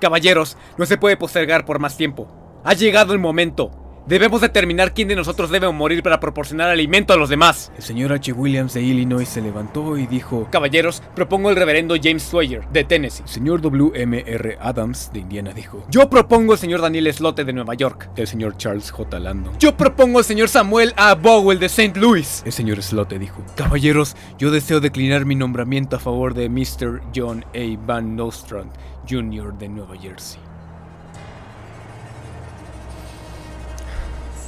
Caballeros, 0.00 0.56
no 0.78 0.86
se 0.86 0.96
puede 0.96 1.16
postergar 1.16 1.64
por 1.64 1.80
más 1.80 1.96
tiempo. 1.96 2.28
Ha 2.62 2.74
llegado 2.74 3.12
el 3.12 3.18
momento. 3.18 3.72
Debemos 4.06 4.42
determinar 4.42 4.92
quién 4.92 5.08
de 5.08 5.16
nosotros 5.16 5.48
debe 5.48 5.72
morir 5.72 6.02
para 6.02 6.20
proporcionar 6.20 6.68
alimento 6.68 7.14
a 7.14 7.16
los 7.16 7.30
demás. 7.30 7.72
El 7.74 7.82
señor 7.82 8.12
H. 8.12 8.32
Williams 8.32 8.74
de 8.74 8.82
Illinois 8.82 9.26
se 9.26 9.40
levantó 9.40 9.96
y 9.96 10.06
dijo: 10.06 10.46
Caballeros, 10.50 11.02
propongo 11.14 11.48
el 11.48 11.56
reverendo 11.56 11.96
James 12.02 12.22
Sawyer, 12.22 12.68
de 12.68 12.84
Tennessee. 12.84 13.22
El 13.22 13.28
señor 13.30 13.62
W. 13.62 13.92
M. 13.94 14.22
R. 14.26 14.58
Adams, 14.60 15.10
de 15.10 15.20
Indiana, 15.20 15.54
dijo: 15.54 15.86
Yo 15.88 16.10
propongo 16.10 16.52
el 16.52 16.58
señor 16.58 16.82
Daniel 16.82 17.10
Slote, 17.14 17.44
de 17.44 17.54
Nueva 17.54 17.72
York. 17.72 18.10
El 18.14 18.26
señor 18.26 18.58
Charles 18.58 18.90
J. 18.90 19.18
Landon. 19.18 19.58
Yo 19.58 19.74
propongo 19.74 20.18
el 20.18 20.26
señor 20.26 20.50
Samuel 20.50 20.92
A. 20.96 21.14
Bowell, 21.14 21.58
de 21.58 21.66
St. 21.66 21.98
Louis. 21.98 22.42
El 22.44 22.52
señor 22.52 22.82
Slote 22.82 23.18
dijo: 23.18 23.42
Caballeros, 23.56 24.16
yo 24.36 24.50
deseo 24.50 24.80
declinar 24.80 25.24
mi 25.24 25.34
nombramiento 25.34 25.96
a 25.96 25.98
favor 25.98 26.34
de 26.34 26.50
Mr. 26.50 27.00
John 27.16 27.42
A. 27.54 27.86
Van 27.86 28.16
Nostrand, 28.16 28.70
Jr., 29.08 29.56
de 29.56 29.70
Nueva 29.70 29.96
Jersey. 29.96 30.40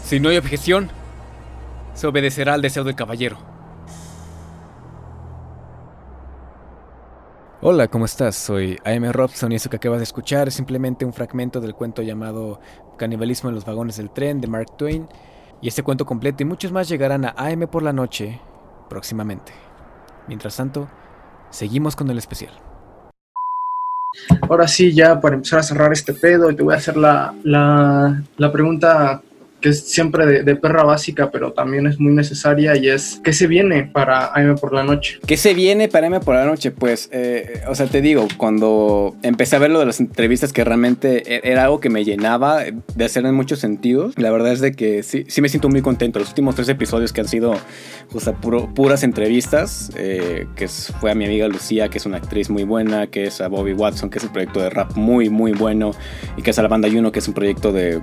Si 0.06 0.20
no 0.20 0.28
hay 0.28 0.36
objeción, 0.36 0.88
se 1.94 2.06
obedecerá 2.06 2.54
al 2.54 2.62
deseo 2.62 2.84
del 2.84 2.94
caballero. 2.94 3.38
Hola, 7.60 7.88
¿cómo 7.88 8.04
estás? 8.04 8.36
Soy 8.36 8.78
AM 8.84 9.10
Robson 9.10 9.50
y 9.50 9.56
eso 9.56 9.68
que 9.68 9.78
acabas 9.78 9.98
de 9.98 10.04
escuchar 10.04 10.46
es 10.46 10.54
simplemente 10.54 11.04
un 11.04 11.12
fragmento 11.12 11.60
del 11.60 11.74
cuento 11.74 12.02
llamado 12.02 12.60
Canibalismo 12.96 13.48
en 13.48 13.56
los 13.56 13.64
vagones 13.64 13.96
del 13.96 14.10
tren 14.10 14.40
de 14.40 14.46
Mark 14.46 14.76
Twain. 14.78 15.08
Y 15.60 15.66
este 15.66 15.82
cuento 15.82 16.06
completo 16.06 16.44
y 16.44 16.46
muchos 16.46 16.70
más 16.70 16.88
llegarán 16.88 17.24
a 17.24 17.34
AM 17.36 17.66
por 17.66 17.82
la 17.82 17.92
noche 17.92 18.40
próximamente. 18.88 19.50
Mientras 20.28 20.56
tanto, 20.56 20.88
seguimos 21.50 21.96
con 21.96 22.08
el 22.10 22.18
especial. 22.18 22.52
Ahora 24.42 24.68
sí, 24.68 24.94
ya 24.94 25.20
para 25.20 25.34
empezar 25.34 25.58
a 25.58 25.62
cerrar 25.64 25.92
este 25.92 26.14
pedo, 26.14 26.54
te 26.54 26.62
voy 26.62 26.74
a 26.74 26.76
hacer 26.76 26.96
la, 26.96 27.34
la, 27.42 28.22
la 28.36 28.52
pregunta 28.52 29.20
que 29.66 29.70
es 29.70 29.80
siempre 29.80 30.44
de, 30.44 30.54
perra 30.54 30.84
básica, 30.84 31.32
pero 31.32 31.52
también 31.52 31.88
es 31.88 31.98
muy 31.98 32.12
necesaria 32.14 32.76
y 32.76 32.88
es, 32.88 33.20
¿qué 33.24 33.32
se 33.32 33.48
viene 33.48 33.82
para 33.82 34.26
AM 34.32 34.54
por 34.54 34.72
la 34.72 34.84
noche? 34.84 35.18
¿Qué 35.26 35.36
se 35.36 35.54
viene 35.54 35.88
para 35.88 36.06
AM 36.06 36.20
por 36.20 36.36
la 36.36 36.44
noche? 36.44 36.70
Pues, 36.70 37.08
eh, 37.10 37.62
o 37.66 37.74
sea, 37.74 37.86
te 37.86 38.00
digo, 38.00 38.28
cuando 38.36 39.16
empecé 39.24 39.56
a 39.56 39.58
ver 39.58 39.72
lo 39.72 39.80
de 39.80 39.86
las 39.86 39.98
entrevistas, 39.98 40.52
que 40.52 40.62
realmente 40.62 41.34
e-, 41.34 41.40
era 41.50 41.64
algo 41.64 41.80
que 41.80 41.90
me 41.90 42.04
llenaba 42.04 42.60
de 42.62 43.04
hacer 43.04 43.26
en 43.26 43.34
muchos 43.34 43.58
sentidos, 43.58 44.14
la 44.16 44.30
verdad 44.30 44.52
es 44.52 44.60
de 44.60 44.70
que 44.70 45.02
sí, 45.02 45.24
sí 45.26 45.40
me 45.40 45.48
siento 45.48 45.68
muy 45.68 45.82
contento. 45.82 46.20
Los 46.20 46.28
últimos 46.28 46.54
tres 46.54 46.68
episodios 46.68 47.12
que 47.12 47.22
han 47.22 47.28
sido 47.28 47.56
puro, 48.40 48.72
puras 48.72 49.02
entrevistas, 49.02 49.90
eh, 49.96 50.46
que 50.54 50.68
fue 50.68 51.10
a 51.10 51.16
mi 51.16 51.24
amiga 51.24 51.48
Lucía, 51.48 51.88
que 51.88 51.98
es 51.98 52.06
una 52.06 52.18
actriz 52.18 52.50
muy 52.50 52.62
buena, 52.62 53.08
que 53.08 53.24
es 53.24 53.40
a 53.40 53.48
Bobby 53.48 53.72
Watson, 53.72 54.10
que 54.10 54.18
es 54.18 54.24
un 54.24 54.30
proyecto 54.30 54.60
de 54.60 54.70
rap 54.70 54.94
muy, 54.94 55.28
muy 55.28 55.50
bueno, 55.50 55.90
y 56.36 56.42
que 56.42 56.50
es 56.50 56.58
a 56.60 56.62
la 56.62 56.68
banda 56.68 56.88
Juno, 56.88 57.10
que 57.10 57.18
es 57.18 57.26
un 57.26 57.34
proyecto 57.34 57.72
de 57.72 58.00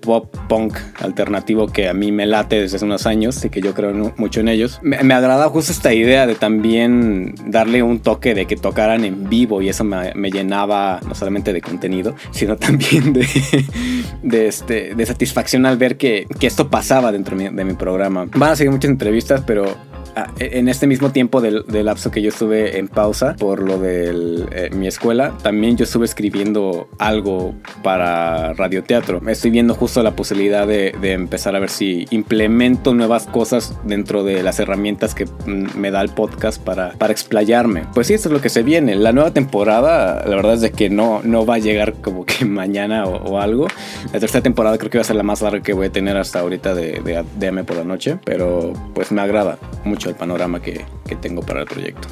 pop 0.00 0.32
punk 0.48 0.76
alternativo 1.00 1.66
que 1.68 1.88
a 1.88 1.94
mí 1.94 2.12
me 2.12 2.26
late 2.26 2.60
desde 2.60 2.76
hace 2.76 2.84
unos 2.84 3.06
años 3.06 3.44
y 3.44 3.50
que 3.50 3.60
yo 3.60 3.74
creo 3.74 4.12
mucho 4.16 4.40
en 4.40 4.48
ellos. 4.48 4.78
Me, 4.82 5.02
me 5.02 5.14
agrada 5.14 5.48
justo 5.48 5.72
esta 5.72 5.92
idea 5.92 6.26
de 6.26 6.34
también 6.34 7.34
darle 7.46 7.82
un 7.82 8.00
toque 8.00 8.34
de 8.34 8.46
que 8.46 8.56
tocaran 8.56 9.04
en 9.04 9.28
vivo 9.28 9.62
y 9.62 9.68
eso 9.68 9.84
me, 9.84 10.30
llenaba 10.30 11.00
no 11.06 11.14
solamente 11.14 11.52
de 11.52 11.60
contenido, 11.60 12.14
sino 12.30 12.56
también 12.58 13.12
de, 13.12 14.46
este, 14.46 14.94
de 14.94 15.06
satisfacción 15.06 15.66
al 15.66 15.76
ver 15.76 15.96
que, 15.96 16.26
que 16.38 16.46
esto 16.46 16.68
pasaba 16.68 17.12
dentro 17.12 17.36
de 17.36 17.50
mi, 17.50 17.56
de 17.56 17.64
mi 17.64 17.74
programa. 17.74 18.26
Van 18.34 18.52
a 18.52 18.56
seguir 18.56 18.70
muchas 18.70 18.90
entrevistas, 18.90 19.42
pero 19.46 19.89
en 20.38 20.68
este 20.68 20.86
mismo 20.86 21.10
tiempo 21.10 21.40
del, 21.40 21.64
del, 21.66 21.86
lapso 21.86 22.10
que 22.10 22.22
yo 22.22 22.28
estuve 22.28 22.78
en 22.78 22.88
pausa 22.88 23.34
por 23.38 23.62
lo 23.62 23.78
de 23.78 24.46
eh, 24.52 24.70
mi 24.74 24.86
escuela, 24.86 25.36
también 25.42 25.76
yo 25.76 25.84
estuve 25.84 26.04
escribiendo 26.04 26.88
algo 26.98 27.54
para 27.82 28.52
radioteatro. 28.54 29.20
Estoy 29.28 29.50
viendo 29.50 29.74
justo 29.74 30.02
la 30.02 30.12
posibilidad 30.12 30.66
de, 30.66 30.94
de, 31.00 31.12
empezar 31.12 31.56
a 31.56 31.60
ver 31.60 31.70
si 31.70 32.06
implemento 32.10 32.94
nuevas 32.94 33.26
cosas 33.26 33.76
dentro 33.84 34.24
de 34.24 34.42
las 34.42 34.60
herramientas 34.60 35.14
que 35.14 35.26
mm, 35.26 35.76
me 35.76 35.90
da 35.90 36.00
el 36.00 36.10
podcast 36.10 36.62
para, 36.62 36.92
para 36.92 37.12
explayarme. 37.12 37.84
Pues 37.94 38.06
sí, 38.06 38.14
eso 38.14 38.28
es 38.28 38.32
lo 38.32 38.40
que 38.40 38.48
se 38.48 38.62
viene. 38.62 38.94
La 38.96 39.12
nueva 39.12 39.32
temporada, 39.32 40.24
la 40.26 40.36
verdad 40.36 40.54
es 40.54 40.60
de 40.60 40.72
que 40.72 40.90
no, 40.90 41.20
no 41.22 41.46
va 41.46 41.56
a 41.56 41.58
llegar 41.58 41.94
como 41.94 42.24
que 42.24 42.44
mañana 42.44 43.04
o, 43.06 43.32
o 43.32 43.40
algo. 43.40 43.68
La 44.12 44.20
tercera 44.20 44.42
temporada 44.42 44.78
creo 44.78 44.90
que 44.90 44.98
va 44.98 45.02
a 45.02 45.06
ser 45.06 45.16
la 45.16 45.22
más 45.22 45.42
larga 45.42 45.62
que 45.62 45.72
voy 45.72 45.86
a 45.86 45.92
tener 45.92 46.16
hasta 46.16 46.40
ahorita 46.40 46.74
de, 46.74 47.00
de, 47.00 47.24
de 47.38 47.48
AM 47.48 47.64
por 47.64 47.76
la 47.76 47.84
noche, 47.84 48.18
pero 48.24 48.72
pues 48.94 49.12
me 49.12 49.20
agrada 49.20 49.58
mucho 49.84 49.99
el 50.08 50.14
panorama 50.14 50.60
que, 50.60 50.84
que 51.06 51.16
tengo 51.16 51.42
para 51.42 51.60
el 51.60 51.66
proyecto. 51.66 52.08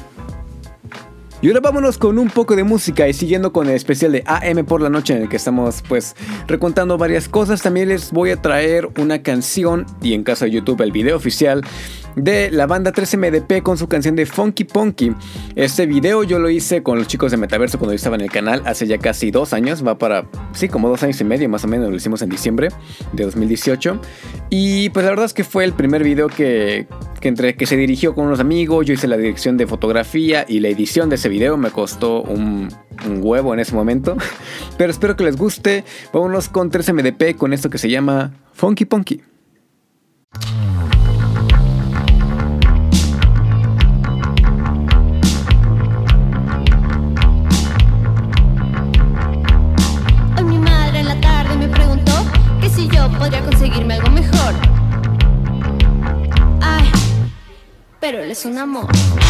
Y 1.41 1.47
ahora 1.47 1.61
vámonos 1.61 1.97
con 1.97 2.19
un 2.19 2.29
poco 2.29 2.53
de 2.53 2.65
música 2.65 3.07
y 3.07 3.13
siguiendo 3.13 3.53
con 3.53 3.69
el 3.69 3.75
especial 3.75 4.11
de 4.11 4.23
AM 4.25 4.65
por 4.65 4.81
la 4.81 4.89
noche 4.89 5.15
en 5.15 5.21
el 5.21 5.29
que 5.29 5.37
estamos 5.37 5.81
pues 5.87 6.17
recontando 6.47 6.97
varias 6.97 7.29
cosas. 7.29 7.61
También 7.61 7.87
les 7.87 8.11
voy 8.11 8.31
a 8.31 8.41
traer 8.41 8.89
una 8.97 9.23
canción 9.23 9.85
y 10.01 10.15
en 10.15 10.23
caso 10.25 10.43
de 10.43 10.51
YouTube 10.51 10.81
el 10.81 10.91
video 10.91 11.15
oficial 11.15 11.63
de 12.17 12.51
la 12.51 12.67
banda 12.67 12.91
3MDP 12.91 13.63
con 13.63 13.77
su 13.77 13.87
canción 13.87 14.17
de 14.17 14.25
Funky 14.25 14.65
Punky. 14.65 15.13
Este 15.55 15.85
video 15.85 16.23
yo 16.23 16.39
lo 16.39 16.49
hice 16.49 16.83
con 16.83 16.97
los 16.97 17.07
chicos 17.07 17.31
de 17.31 17.37
Metaverso 17.37 17.77
cuando 17.77 17.93
yo 17.93 17.97
estaba 17.97 18.17
en 18.17 18.23
el 18.23 18.31
canal 18.31 18.61
hace 18.65 18.85
ya 18.85 18.97
casi 18.97 19.31
dos 19.31 19.53
años, 19.53 19.85
va 19.85 19.97
para, 19.97 20.25
sí, 20.51 20.67
como 20.67 20.89
dos 20.89 21.03
años 21.03 21.21
y 21.21 21.23
medio 21.23 21.47
más 21.47 21.63
o 21.63 21.69
menos, 21.69 21.89
lo 21.89 21.95
hicimos 21.95 22.21
en 22.21 22.29
diciembre 22.29 22.67
de 23.13 23.23
2018. 23.23 24.01
Y 24.49 24.89
pues 24.89 25.05
la 25.05 25.11
verdad 25.11 25.25
es 25.25 25.33
que 25.33 25.45
fue 25.45 25.63
el 25.63 25.71
primer 25.71 26.03
video 26.03 26.27
que, 26.27 26.87
que, 27.19 27.27
entre, 27.27 27.55
que 27.55 27.65
se 27.65 27.75
dirigió 27.75 28.15
con 28.15 28.25
unos 28.25 28.39
amigos, 28.39 28.85
yo 28.85 28.93
hice 28.93 29.07
la 29.07 29.17
dirección 29.17 29.57
de 29.57 29.67
fotografía 29.67 30.45
y 30.47 30.59
la 30.59 30.69
edición 30.69 31.09
de 31.09 31.15
ese 31.15 31.29
video, 31.29 31.57
me 31.57 31.71
costó 31.71 32.21
un, 32.21 32.69
huevo 33.21 33.53
en 33.53 33.59
ese 33.59 33.73
momento. 33.73 34.17
Pero 34.77 34.91
espero 34.91 35.15
que 35.15 35.23
les 35.23 35.37
guste, 35.37 35.83
vámonos 36.13 36.49
con 36.49 36.71
3MDP 36.71 37.35
con 37.35 37.53
esto 37.53 37.69
que 37.69 37.77
se 37.77 37.89
llama 37.89 38.33
Funky 38.53 38.85
Punky. 38.85 39.21
Es 58.39 58.45
un 58.45 58.57
amor. 58.57 59.28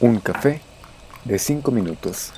Un 0.00 0.18
café 0.18 0.60
de 1.26 1.38
5 1.38 1.70
minutos. 1.72 2.32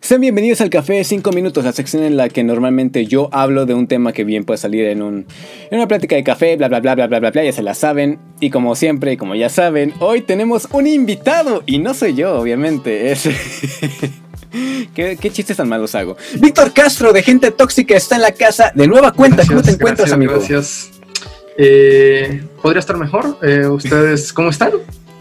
Sean 0.00 0.20
bienvenidos 0.20 0.60
al 0.60 0.70
Café 0.70 0.94
de 0.94 1.04
5 1.04 1.30
minutos, 1.32 1.64
la 1.64 1.72
sección 1.72 2.02
en 2.02 2.16
la 2.16 2.28
que 2.28 2.42
normalmente 2.42 3.06
yo 3.06 3.28
hablo 3.32 3.64
de 3.64 3.74
un 3.74 3.86
tema 3.86 4.12
que 4.12 4.24
bien 4.24 4.44
puede 4.44 4.58
salir 4.58 4.86
en, 4.86 5.02
un, 5.02 5.26
en 5.70 5.78
una 5.78 5.86
plática 5.86 6.16
de 6.16 6.24
café, 6.24 6.56
bla 6.56 6.68
bla 6.68 6.80
bla 6.80 6.96
bla 6.96 7.06
bla 7.06 7.20
bla 7.20 7.30
bla, 7.30 7.44
ya 7.44 7.52
se 7.52 7.62
la 7.62 7.74
saben. 7.74 8.18
Y 8.40 8.50
como 8.50 8.74
siempre, 8.74 9.12
y 9.12 9.16
como 9.16 9.36
ya 9.36 9.48
saben, 9.48 9.94
hoy 10.00 10.20
tenemos 10.20 10.66
un 10.72 10.88
invitado. 10.88 11.62
Y 11.64 11.78
no 11.78 11.94
soy 11.94 12.14
yo, 12.14 12.38
obviamente, 12.40 13.12
es... 13.12 13.24
¿Qué, 14.94 15.16
¿Qué, 15.16 15.30
chistes 15.30 15.56
tan 15.56 15.68
malos 15.68 15.94
hago? 15.94 16.16
Víctor 16.40 16.72
Castro 16.72 17.12
de 17.12 17.22
Gente 17.22 17.50
Tóxica 17.50 17.96
está 17.96 18.16
en 18.16 18.22
la 18.22 18.32
casa 18.32 18.72
de 18.74 18.86
nueva 18.88 19.12
cuenta. 19.12 19.36
Gracias, 19.36 19.50
¿Cómo 19.50 19.62
te 19.62 19.70
encuentras, 19.70 20.08
gracias, 20.08 20.12
amigo? 20.12 20.32
Gracias. 20.32 20.95
Eh, 21.58 22.42
¿Podría 22.62 22.80
estar 22.80 22.96
mejor? 22.96 23.38
Eh, 23.42 23.66
¿Ustedes 23.66 24.32
cómo 24.32 24.50
están? 24.50 24.72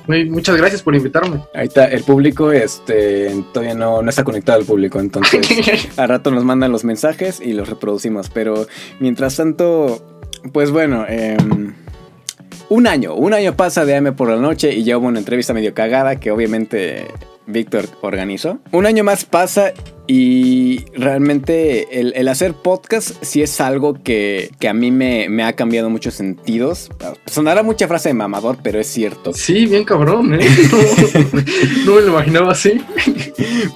Muy, 0.07 0.29
muchas 0.29 0.55
gracias 0.57 0.83
por 0.83 0.95
invitarme. 0.95 1.41
Ahí 1.53 1.67
está, 1.67 1.85
el 1.85 2.03
público 2.03 2.51
este, 2.51 3.31
todavía 3.53 3.73
no, 3.73 4.01
no 4.01 4.09
está 4.09 4.23
conectado 4.23 4.59
al 4.59 4.65
público, 4.65 4.99
entonces 4.99 5.89
a 5.97 6.05
rato 6.05 6.29
nos 6.29 6.43
mandan 6.43 6.71
los 6.71 6.83
mensajes 6.83 7.41
y 7.41 7.53
los 7.53 7.69
reproducimos. 7.69 8.29
Pero 8.29 8.67
mientras 8.99 9.35
tanto, 9.35 10.21
pues 10.53 10.69
bueno, 10.69 11.05
eh, 11.09 11.37
un 12.69 12.87
año, 12.87 13.15
un 13.15 13.33
año 13.33 13.55
pasa 13.55 13.85
de 13.85 13.95
AM 13.95 14.15
por 14.15 14.29
la 14.29 14.37
noche 14.37 14.73
y 14.73 14.83
ya 14.83 14.97
hubo 14.97 15.07
una 15.07 15.19
entrevista 15.19 15.53
medio 15.53 15.73
cagada 15.73 16.19
que 16.19 16.31
obviamente 16.31 17.07
Víctor 17.47 17.85
organizó. 18.01 18.59
Un 18.71 18.85
año 18.85 19.03
más 19.03 19.25
pasa 19.25 19.73
y 20.07 20.85
realmente 20.93 21.99
el, 21.99 22.13
el 22.15 22.27
hacer 22.27 22.53
podcast 22.53 23.23
sí 23.23 23.41
es 23.41 23.59
algo 23.59 24.01
que, 24.03 24.51
que 24.59 24.67
a 24.67 24.73
mí 24.73 24.91
me, 24.91 25.29
me, 25.29 25.43
ha 25.43 25.53
cambiado 25.53 25.89
muchos 25.89 26.13
sentidos. 26.13 26.89
Sonará 27.25 27.63
mucha 27.63 27.87
frase 27.87 28.09
de 28.09 28.13
mamador, 28.13 28.57
pero 28.61 28.79
es 28.79 28.87
cierto. 28.87 29.33
Sí, 29.33 29.65
bien 29.65 29.83
cabrón, 29.83 30.33
¿eh? 30.35 30.47
No, 30.71 31.85
no 31.85 31.95
me 31.95 32.01
lo 32.01 32.07
imaginaba 32.09 32.51
así. 32.51 32.81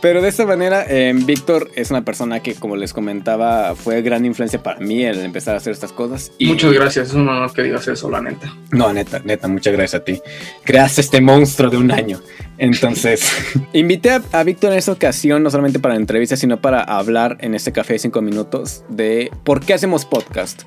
Pero 0.01 0.21
de 0.21 0.29
esta 0.29 0.45
manera, 0.45 0.85
eh, 0.87 1.13
Víctor 1.15 1.71
es 1.75 1.91
una 1.91 2.03
persona 2.03 2.41
que, 2.41 2.55
como 2.55 2.75
les 2.75 2.93
comentaba, 2.93 3.75
fue 3.75 4.01
gran 4.01 4.25
influencia 4.25 4.61
para 4.61 4.79
mí 4.79 5.03
el 5.03 5.19
empezar 5.19 5.55
a 5.55 5.57
hacer 5.57 5.73
estas 5.73 5.91
cosas. 5.91 6.31
Y... 6.37 6.47
Muchas 6.47 6.73
gracias, 6.73 7.09
es 7.09 7.13
un 7.13 7.27
honor 7.27 7.53
que 7.53 7.63
digas 7.63 7.87
eso, 7.87 8.09
la 8.09 8.21
neta. 8.21 8.53
No, 8.71 8.91
neta, 8.93 9.19
neta, 9.23 9.47
muchas 9.47 9.73
gracias 9.73 10.01
a 10.01 10.03
ti. 10.03 10.21
Creaste 10.63 11.01
este 11.01 11.21
monstruo 11.21 11.69
de 11.69 11.77
un 11.77 11.91
año. 11.91 12.19
Entonces, 12.59 13.31
invité 13.73 14.11
a, 14.11 14.21
a 14.31 14.43
Víctor 14.43 14.71
en 14.73 14.77
esta 14.77 14.91
ocasión, 14.91 15.41
no 15.41 15.49
solamente 15.49 15.79
para 15.79 15.95
la 15.95 15.99
entrevista, 15.99 16.35
sino 16.35 16.61
para 16.61 16.83
hablar 16.83 17.37
en 17.39 17.55
este 17.55 17.71
café 17.71 17.93
de 17.93 17.99
5 17.99 18.21
minutos 18.21 18.83
de 18.89 19.31
por 19.43 19.61
qué 19.61 19.73
hacemos 19.73 20.05
podcast. 20.05 20.63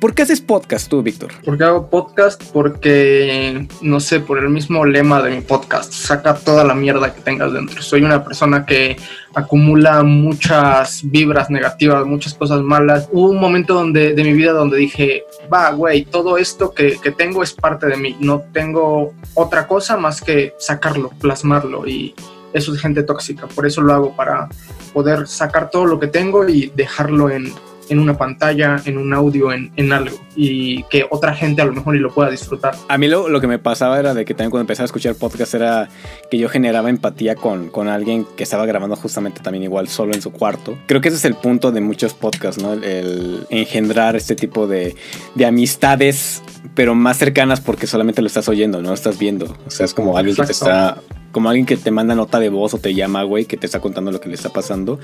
¿Por 0.00 0.14
qué 0.14 0.22
haces 0.22 0.40
podcast 0.40 0.88
tú, 0.88 1.02
Víctor? 1.02 1.30
Porque 1.44 1.62
hago 1.62 1.90
podcast 1.90 2.42
porque, 2.54 3.68
no 3.82 4.00
sé, 4.00 4.20
por 4.20 4.38
el 4.38 4.48
mismo 4.48 4.86
lema 4.86 5.20
de 5.20 5.30
mi 5.30 5.42
podcast, 5.42 5.92
saca 5.92 6.34
toda 6.36 6.64
la 6.64 6.74
mierda 6.74 7.12
que 7.12 7.20
tengas 7.20 7.52
dentro. 7.52 7.82
Soy 7.82 8.02
una 8.02 8.24
persona 8.24 8.64
que 8.64 8.96
acumula 9.34 10.02
muchas 10.02 11.02
vibras 11.04 11.50
negativas, 11.50 12.06
muchas 12.06 12.32
cosas 12.32 12.62
malas. 12.62 13.10
Hubo 13.12 13.28
un 13.28 13.38
momento 13.38 13.74
donde, 13.74 14.14
de 14.14 14.24
mi 14.24 14.32
vida 14.32 14.52
donde 14.52 14.78
dije, 14.78 15.24
va, 15.52 15.70
güey, 15.72 16.06
todo 16.06 16.38
esto 16.38 16.72
que, 16.72 16.96
que 17.02 17.10
tengo 17.10 17.42
es 17.42 17.52
parte 17.52 17.86
de 17.86 17.98
mí. 17.98 18.16
No 18.20 18.40
tengo 18.54 19.12
otra 19.34 19.66
cosa 19.66 19.98
más 19.98 20.22
que 20.22 20.54
sacarlo, 20.58 21.10
plasmarlo 21.20 21.86
y 21.86 22.14
eso 22.54 22.74
es 22.74 22.80
gente 22.80 23.02
tóxica. 23.02 23.48
Por 23.48 23.66
eso 23.66 23.82
lo 23.82 23.92
hago, 23.92 24.16
para 24.16 24.48
poder 24.94 25.26
sacar 25.28 25.68
todo 25.68 25.84
lo 25.84 26.00
que 26.00 26.06
tengo 26.06 26.48
y 26.48 26.72
dejarlo 26.74 27.28
en, 27.28 27.52
en 27.90 27.98
una 27.98 28.16
pantalla, 28.16 28.80
en 28.84 28.96
un 28.96 29.12
audio, 29.12 29.52
en, 29.52 29.70
en, 29.76 29.92
algo 29.92 30.16
y 30.36 30.84
que 30.84 31.06
otra 31.10 31.34
gente 31.34 31.60
a 31.60 31.64
lo 31.64 31.72
mejor 31.72 31.96
y 31.96 31.98
lo 31.98 32.12
pueda 32.14 32.30
disfrutar. 32.30 32.74
A 32.88 32.96
mí 32.96 33.08
lo, 33.08 33.28
lo, 33.28 33.40
que 33.40 33.46
me 33.46 33.58
pasaba 33.58 33.98
era 33.98 34.14
de 34.14 34.24
que 34.24 34.32
también 34.32 34.50
cuando 34.50 34.62
empecé 34.62 34.82
a 34.82 34.84
escuchar 34.84 35.14
podcast 35.16 35.54
era 35.54 35.88
que 36.30 36.38
yo 36.38 36.48
generaba 36.48 36.88
empatía 36.88 37.34
con, 37.34 37.68
con 37.68 37.88
alguien 37.88 38.26
que 38.36 38.44
estaba 38.44 38.64
grabando 38.64 38.96
justamente 38.96 39.40
también 39.40 39.64
igual 39.64 39.88
solo 39.88 40.14
en 40.14 40.22
su 40.22 40.32
cuarto. 40.32 40.78
Creo 40.86 41.00
que 41.00 41.08
ese 41.08 41.18
es 41.18 41.24
el 41.24 41.34
punto 41.34 41.72
de 41.72 41.80
muchos 41.80 42.14
podcasts, 42.14 42.62
¿no? 42.62 42.72
El, 42.72 42.84
el 42.84 43.46
engendrar 43.50 44.16
este 44.16 44.36
tipo 44.36 44.66
de, 44.66 44.94
de, 45.34 45.46
amistades, 45.46 46.42
pero 46.74 46.94
más 46.94 47.18
cercanas 47.18 47.60
porque 47.60 47.86
solamente 47.86 48.22
lo 48.22 48.28
estás 48.28 48.48
oyendo, 48.48 48.80
no 48.80 48.88
lo 48.88 48.94
estás 48.94 49.18
viendo. 49.18 49.56
O 49.66 49.70
sea, 49.70 49.84
es 49.84 49.94
como 49.94 50.16
alguien 50.16 50.36
Exacto. 50.38 50.52
que 50.52 50.64
te 50.64 51.06
está 51.06 51.19
como 51.32 51.48
alguien 51.48 51.66
que 51.66 51.76
te 51.76 51.90
manda 51.90 52.14
nota 52.14 52.40
de 52.40 52.48
voz 52.48 52.74
o 52.74 52.78
te 52.78 52.94
llama, 52.94 53.22
güey, 53.22 53.44
que 53.44 53.56
te 53.56 53.66
está 53.66 53.80
contando 53.80 54.10
lo 54.10 54.20
que 54.20 54.28
le 54.28 54.34
está 54.34 54.48
pasando. 54.50 54.98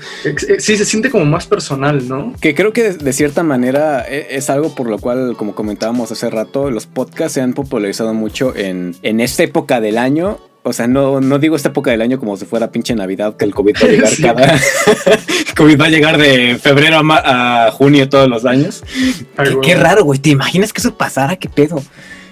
Sí, 0.59 0.77
se 0.77 0.85
siente 0.85 1.09
como 1.09 1.25
más 1.25 1.47
personal, 1.47 2.07
¿no? 2.07 2.33
Que 2.41 2.53
creo 2.53 2.73
que 2.73 2.83
de, 2.83 2.93
de, 2.93 3.13
cierta 3.13 3.43
manera 3.43 4.05
e, 4.07 4.27
es 4.31 4.49
algo 4.49 4.75
por 4.75 4.89
lo 4.89 4.99
cual, 4.99 5.35
como 5.37 5.55
comentábamos 5.55 6.11
hace 6.11 6.29
rato, 6.29 6.69
los 6.71 6.85
podcasts 6.85 7.33
se 7.33 7.41
han 7.41 7.53
popularizado 7.53 8.13
mucho 8.13 8.55
en, 8.55 8.95
en 9.03 9.19
esta 9.19 9.43
época 9.43 9.79
del 9.79 9.97
año. 9.97 10.39
O 10.63 10.73
sea, 10.73 10.87
no, 10.87 11.21
no 11.21 11.39
digo 11.39 11.55
esta 11.55 11.69
época 11.69 11.91
del 11.91 12.01
año 12.01 12.19
como 12.19 12.35
si 12.35 12.45
fuera 12.45 12.71
pinche 12.71 12.93
Navidad, 12.93 13.37
que 13.37 13.45
el 13.45 13.53
COVID 13.53 13.75
va 13.81 13.87
a 13.87 13.91
llegar 13.91 14.09
sí. 14.09 14.21
cada. 14.21 14.59
COVID 15.55 15.79
va 15.79 15.85
a 15.85 15.89
llegar 15.89 16.17
de 16.17 16.59
febrero 16.61 16.97
a, 16.97 17.67
a 17.67 17.71
junio 17.71 18.09
todos 18.09 18.27
los 18.27 18.43
años. 18.45 18.83
Ay, 18.85 19.13
qué, 19.37 19.43
bueno. 19.43 19.61
qué, 19.61 19.75
raro, 19.75 20.03
güey. 20.03 20.19
¿Te 20.19 20.29
imaginas 20.29 20.73
que 20.73 20.81
eso 20.81 20.93
pasara? 20.95 21.37
¿Qué 21.37 21.47
pedo? 21.47 21.81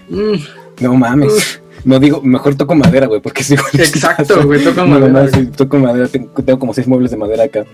Mm. 0.10 0.36
No 0.82 0.96
mames. 0.96 1.62
No 1.86 2.00
digo, 2.00 2.22
mejor 2.22 2.56
toco 2.56 2.76
madera, 2.76 3.06
güey, 3.08 3.22
porque 3.22 3.44
si. 3.46 3.54
Exacto, 3.54 4.44
güey, 4.46 4.64
toco 4.64 4.86
madera. 4.86 5.08
No, 5.14 5.22
no, 5.24 5.28
sí, 5.30 5.46
toco 5.48 5.78
madera, 5.78 6.08
tengo, 6.08 6.30
tengo, 6.44 6.60
como 6.60 6.74
seis 6.74 6.88
muebles 6.88 7.12
de 7.12 7.18
madera 7.18 7.44
acá. 7.44 7.66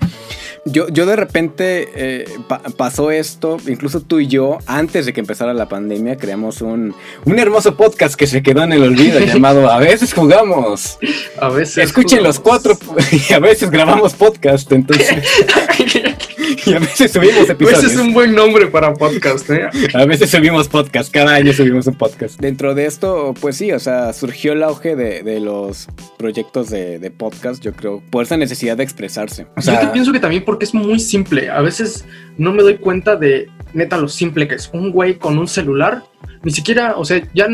Yo, 0.65 0.87
yo 0.89 1.07
de 1.07 1.15
repente 1.15 1.89
eh, 1.95 2.25
pa 2.47 2.61
pasó 2.77 3.09
esto, 3.09 3.57
incluso 3.67 3.99
tú 3.99 4.19
y 4.19 4.27
yo, 4.27 4.59
antes 4.67 5.07
de 5.07 5.13
que 5.13 5.19
empezara 5.19 5.55
la 5.55 5.67
pandemia, 5.67 6.17
creamos 6.17 6.61
un, 6.61 6.93
un 7.25 7.39
hermoso 7.39 7.75
podcast 7.75 8.13
que 8.13 8.27
se 8.27 8.43
quedó 8.43 8.63
en 8.63 8.71
el 8.73 8.83
olvido 8.83 9.19
llamado 9.25 9.71
A 9.71 9.79
veces 9.79 10.13
jugamos. 10.13 10.99
A 11.39 11.49
veces. 11.49 11.79
Escuchen 11.79 12.19
jugamos. 12.19 12.35
los 12.35 12.39
cuatro 12.39 12.77
y 13.29 13.33
a 13.33 13.39
veces 13.39 13.71
grabamos 13.71 14.13
podcast, 14.13 14.71
entonces. 14.71 15.09
y 16.65 16.73
a 16.73 16.79
veces 16.79 17.11
subimos 17.11 17.49
episodios. 17.49 17.83
Ese 17.83 17.95
es 17.95 17.99
un 17.99 18.13
buen 18.13 18.35
nombre 18.35 18.67
para 18.67 18.93
podcast, 18.93 19.49
¿eh? 19.49 19.67
A 19.95 20.05
veces 20.05 20.29
subimos 20.29 20.67
podcast, 20.67 21.11
cada 21.11 21.33
año 21.33 21.53
subimos 21.53 21.87
un 21.87 21.95
podcast. 21.95 22.39
Dentro 22.39 22.75
de 22.75 22.85
esto, 22.85 23.33
pues 23.39 23.57
sí, 23.57 23.71
o 23.71 23.79
sea, 23.79 24.13
surgió 24.13 24.53
el 24.53 24.61
auge 24.61 24.95
de, 24.95 25.23
de 25.23 25.39
los 25.39 25.87
proyectos 26.17 26.69
de, 26.69 26.99
de, 26.99 27.09
podcast, 27.09 27.63
yo 27.63 27.73
creo, 27.73 28.03
por 28.11 28.23
esa 28.23 28.37
necesidad 28.37 28.77
de 28.77 28.83
expresarse. 28.83 29.47
O 29.57 29.61
sea, 29.61 29.81
yo 29.81 29.91
pienso 29.91 30.11
que 30.11 30.19
también 30.19 30.43
porque 30.51 30.65
es 30.65 30.73
muy 30.73 30.99
simple. 30.99 31.49
A 31.49 31.61
veces 31.61 32.03
no 32.37 32.51
me 32.51 32.61
doy 32.61 32.75
cuenta 32.75 33.15
de 33.15 33.47
neta 33.71 33.95
lo 33.95 34.09
simple 34.09 34.49
que 34.49 34.55
es. 34.55 34.69
Un 34.73 34.91
güey 34.91 35.17
con 35.17 35.37
un 35.37 35.47
celular, 35.47 36.03
ni 36.43 36.51
siquiera, 36.51 36.95
o 36.97 37.05
sea, 37.05 37.25
ya 37.33 37.47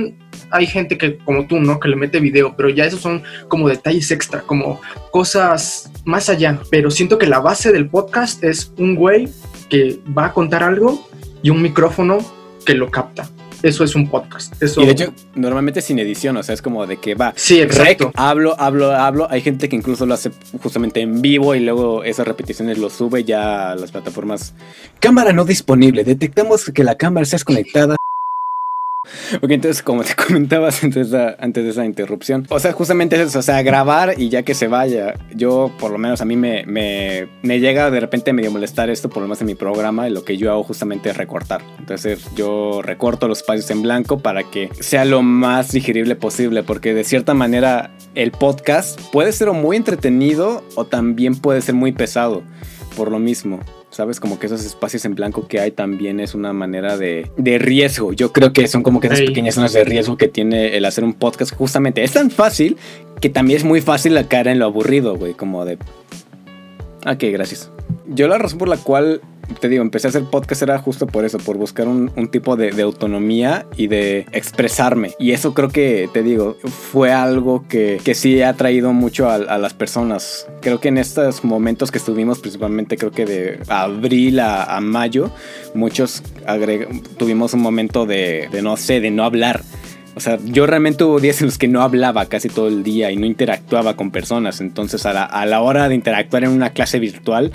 hay 0.49 0.65
gente 0.65 0.97
que, 0.97 1.19
como 1.19 1.45
tú, 1.45 1.59
¿no? 1.59 1.79
Que 1.79 1.89
le 1.89 1.95
mete 1.95 2.19
video, 2.19 2.55
pero 2.57 2.69
ya 2.69 2.85
esos 2.85 2.99
son 2.99 3.21
como 3.49 3.69
detalles 3.69 4.09
extra, 4.09 4.41
como 4.41 4.81
cosas 5.11 5.91
más 6.05 6.27
allá. 6.27 6.59
Pero 6.71 6.89
siento 6.89 7.19
que 7.19 7.27
la 7.27 7.37
base 7.37 7.71
del 7.71 7.87
podcast 7.87 8.43
es 8.43 8.73
un 8.79 8.95
güey 8.95 9.29
que 9.69 9.99
va 10.17 10.25
a 10.25 10.33
contar 10.33 10.63
algo 10.63 11.07
y 11.43 11.51
un 11.51 11.61
micrófono 11.61 12.17
que 12.65 12.73
lo 12.73 12.89
capta. 12.89 13.29
Eso 13.63 13.83
es 13.83 13.95
un 13.95 14.09
podcast. 14.09 14.61
Eso... 14.61 14.81
Y 14.81 14.85
de 14.85 14.91
hecho, 14.91 15.13
normalmente 15.35 15.81
sin 15.81 15.99
edición, 15.99 16.37
o 16.37 16.43
sea, 16.43 16.53
es 16.53 16.61
como 16.61 16.85
de 16.85 16.97
que 16.97 17.15
va. 17.15 17.33
Sí, 17.35 17.61
exacto. 17.61 18.05
Rec, 18.07 18.13
hablo, 18.15 18.55
hablo, 18.59 18.91
hablo. 18.91 19.27
Hay 19.29 19.41
gente 19.41 19.69
que 19.69 19.75
incluso 19.75 20.05
lo 20.05 20.13
hace 20.13 20.31
justamente 20.61 21.01
en 21.01 21.21
vivo 21.21 21.55
y 21.55 21.59
luego 21.59 22.03
esas 22.03 22.27
repeticiones 22.27 22.77
lo 22.77 22.89
sube 22.89 23.23
ya 23.23 23.71
a 23.71 23.75
las 23.75 23.91
plataformas. 23.91 24.53
Cámara 24.99 25.33
no 25.33 25.45
disponible. 25.45 26.03
Detectamos 26.03 26.65
que 26.73 26.83
la 26.83 26.95
cámara 26.95 27.23
está 27.23 27.35
desconectada. 27.35 27.97
Ok, 29.41 29.51
entonces, 29.51 29.81
como 29.81 30.03
te 30.03 30.15
comentabas 30.27 30.83
antes 30.83 31.11
de, 31.11 31.69
esa 31.69 31.85
interrupción, 31.85 32.45
o 32.49 32.59
sea, 32.59 32.73
justamente 32.73 33.15
es 33.15 33.29
eso, 33.29 33.39
o 33.39 33.41
sea, 33.41 33.61
grabar 33.61 34.15
y 34.17 34.29
ya 34.29 34.43
que 34.43 34.53
se 34.53 34.67
vaya. 34.67 35.13
Yo, 35.35 35.71
por 35.79 35.91
lo 35.91 35.97
menos, 35.97 36.21
a 36.21 36.25
mí 36.25 36.35
me, 36.35 36.65
me, 36.65 37.59
llega 37.59 37.89
de 37.91 37.99
repente 37.99 38.33
medio 38.33 38.51
molestar 38.51 38.89
esto, 38.89 39.09
por 39.09 39.21
lo 39.21 39.27
menos 39.27 39.41
en 39.41 39.47
mi 39.47 39.55
programa, 39.55 40.07
y 40.07 40.11
lo 40.11 40.23
que 40.23 40.37
yo 40.37 40.51
hago 40.51 40.63
justamente 40.63 41.09
es 41.09 41.17
recortar. 41.17 41.61
Entonces, 41.79 42.25
yo 42.35 42.81
recorto 42.81 43.27
los 43.27 43.39
espacios 43.39 43.69
en 43.71 43.81
blanco 43.81 44.19
para 44.19 44.43
que 44.43 44.69
sea 44.79 45.05
lo 45.05 45.21
más 45.21 45.71
digerible 45.71 46.15
posible, 46.15 46.63
porque 46.63 46.93
de 46.93 47.03
cierta 47.03 47.33
manera 47.33 47.91
el 48.15 48.31
podcast 48.31 48.99
puede 49.11 49.31
ser 49.31 49.51
muy 49.51 49.77
entretenido 49.77 50.63
o 50.75 50.85
también 50.85 51.35
puede 51.35 51.61
ser 51.61 51.75
muy 51.75 51.91
pesado, 51.91 52.43
por 52.95 53.11
lo 53.11 53.19
mismo. 53.19 53.59
¿Sabes? 53.89 54.19
Como 54.19 54.37
que 54.37 54.47
esos 54.47 54.65
espacios 54.65 55.05
en 55.05 55.15
blanco 55.15 55.47
que 55.47 55.59
hay 55.59 55.71
también 55.71 56.19
es 56.19 56.35
una 56.35 56.53
manera 56.53 56.97
de, 56.97 57.31
de 57.37 57.57
riesgo. 57.57 58.13
Yo 58.13 58.33
creo 58.33 58.53
que 58.53 58.67
son 58.67 58.83
como 58.83 58.99
que 58.99 59.07
esas 59.07 59.21
pequeñas 59.21 59.55
zonas 59.55 59.73
de 59.73 59.83
riesgo 59.85 60.17
que 60.17 60.27
tiene 60.27 60.75
el 60.75 60.85
hacer 60.85 61.03
un 61.03 61.13
podcast. 61.13 61.55
Justamente 61.55 62.03
es 62.03 62.11
tan 62.11 62.29
fácil 62.29 62.77
que 63.21 63.29
también 63.29 63.57
es 63.57 63.63
muy 63.63 63.81
fácil 63.81 64.13
la 64.13 64.27
cara 64.27 64.51
en 64.51 64.59
lo 64.59 64.65
aburrido, 64.65 65.15
güey. 65.15 65.33
Como 65.33 65.63
de. 65.65 65.77
Ok, 67.05 67.23
gracias. 67.31 67.71
Yo 68.07 68.27
la 68.27 68.37
razón 68.37 68.59
por 68.59 68.67
la 68.67 68.77
cual 68.77 69.21
te 69.59 69.69
digo, 69.69 69.81
empecé 69.81 70.07
a 70.07 70.09
hacer 70.09 70.23
podcast 70.25 70.61
era 70.61 70.77
justo 70.79 71.07
por 71.07 71.25
eso, 71.25 71.37
por 71.37 71.57
buscar 71.57 71.87
un, 71.87 72.11
un 72.15 72.27
tipo 72.27 72.55
de, 72.55 72.71
de, 72.71 72.81
autonomía 72.81 73.65
y 73.75 73.87
de 73.87 74.25
expresarme. 74.31 75.13
Y 75.19 75.31
eso 75.31 75.53
creo 75.53 75.69
que, 75.69 76.09
te 76.13 76.23
digo, 76.23 76.57
fue 76.91 77.11
algo 77.11 77.65
que, 77.67 77.99
que 78.03 78.15
sí 78.15 78.41
ha 78.41 78.53
traído 78.53 78.93
mucho 78.93 79.29
a, 79.29 79.35
a, 79.35 79.57
las 79.57 79.73
personas. 79.73 80.47
Creo 80.61 80.79
que 80.79 80.89
en 80.89 80.97
estos 80.97 81.43
momentos 81.43 81.91
que 81.91 81.97
estuvimos, 81.97 82.39
principalmente 82.39 82.97
creo 82.97 83.11
que 83.11 83.25
de 83.25 83.59
abril 83.67 84.39
a, 84.39 84.63
a 84.63 84.81
mayo, 84.81 85.31
muchos 85.73 86.23
tuvimos 87.17 87.53
un 87.53 87.61
momento 87.61 88.05
de, 88.05 88.47
de, 88.51 88.61
no 88.61 88.77
sé, 88.77 88.99
de 88.99 89.11
no 89.11 89.23
hablar 89.23 89.63
O 90.15 90.19
sea, 90.19 90.39
yo 90.43 90.65
realmente 90.65 91.03
hubo 91.03 91.19
días 91.19 91.41
en 91.41 91.47
los 91.47 91.57
que 91.57 91.67
no 91.67 91.81
hablaba 91.83 92.25
casi 92.25 92.49
todo 92.49 92.67
el 92.67 92.83
día 92.83 93.11
y 93.11 93.17
no 93.17 93.27
interactuaba 93.27 93.95
con 93.95 94.09
personas. 94.09 94.61
Entonces, 94.61 95.05
a 95.05 95.13
la, 95.13 95.23
a 95.23 95.45
la 95.45 95.61
hora 95.61 95.87
de 95.89 95.95
interactuar 95.95 96.43
en 96.43 96.49
una 96.49 96.71
clase 96.71 96.97
virtual, 96.97 97.51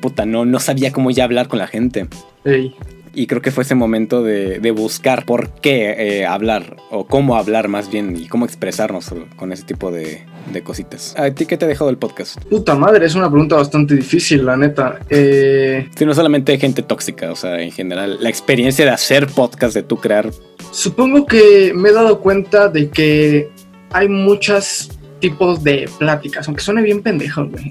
puta, 0.00 0.26
no, 0.26 0.44
no 0.44 0.58
sabía 0.60 0.92
cómo 0.92 1.10
ya 1.10 1.24
hablar 1.24 1.48
con 1.48 1.58
la 1.58 1.66
gente. 1.66 2.08
Ey. 2.44 2.74
Y 3.12 3.26
creo 3.26 3.42
que 3.42 3.50
fue 3.50 3.64
ese 3.64 3.74
momento 3.74 4.22
de, 4.22 4.60
de 4.60 4.70
buscar 4.70 5.24
por 5.26 5.50
qué 5.60 5.96
eh, 6.20 6.26
hablar, 6.26 6.76
o 6.92 7.08
cómo 7.08 7.34
hablar 7.36 7.66
más 7.66 7.90
bien, 7.90 8.16
y 8.16 8.28
cómo 8.28 8.44
expresarnos 8.44 9.12
con 9.34 9.52
ese 9.52 9.64
tipo 9.64 9.90
de, 9.90 10.22
de 10.52 10.62
cositas. 10.62 11.16
¿A 11.18 11.28
ti 11.32 11.44
qué 11.44 11.56
te 11.56 11.64
ha 11.64 11.68
dejado 11.68 11.90
el 11.90 11.98
podcast? 11.98 12.40
Puta 12.44 12.76
madre, 12.76 13.06
es 13.06 13.16
una 13.16 13.28
pregunta 13.28 13.56
bastante 13.56 13.96
difícil, 13.96 14.46
la 14.46 14.56
neta. 14.56 15.00
Eh, 15.08 15.88
Sí, 15.96 16.06
no 16.06 16.14
solamente 16.14 16.56
gente 16.58 16.82
tóxica, 16.82 17.32
o 17.32 17.36
sea, 17.36 17.60
en 17.60 17.72
general, 17.72 18.18
la 18.20 18.28
experiencia 18.28 18.84
de 18.84 18.92
hacer 18.92 19.26
podcast, 19.26 19.74
de 19.74 19.82
tú 19.82 19.96
crear. 19.96 20.30
supongo 20.70 21.26
que 21.26 21.72
me 21.74 21.88
he 21.88 21.92
dado 21.92 22.20
cuenta 22.20 22.68
de 22.68 22.90
que 22.90 23.48
hay 23.90 24.08
muchos 24.08 24.88
tipos 25.20 25.62
de 25.62 25.88
pláticas, 25.98 26.46
aunque 26.48 26.62
suene 26.62 26.82
bien 26.82 27.02
pendejo, 27.02 27.46
güey. 27.46 27.70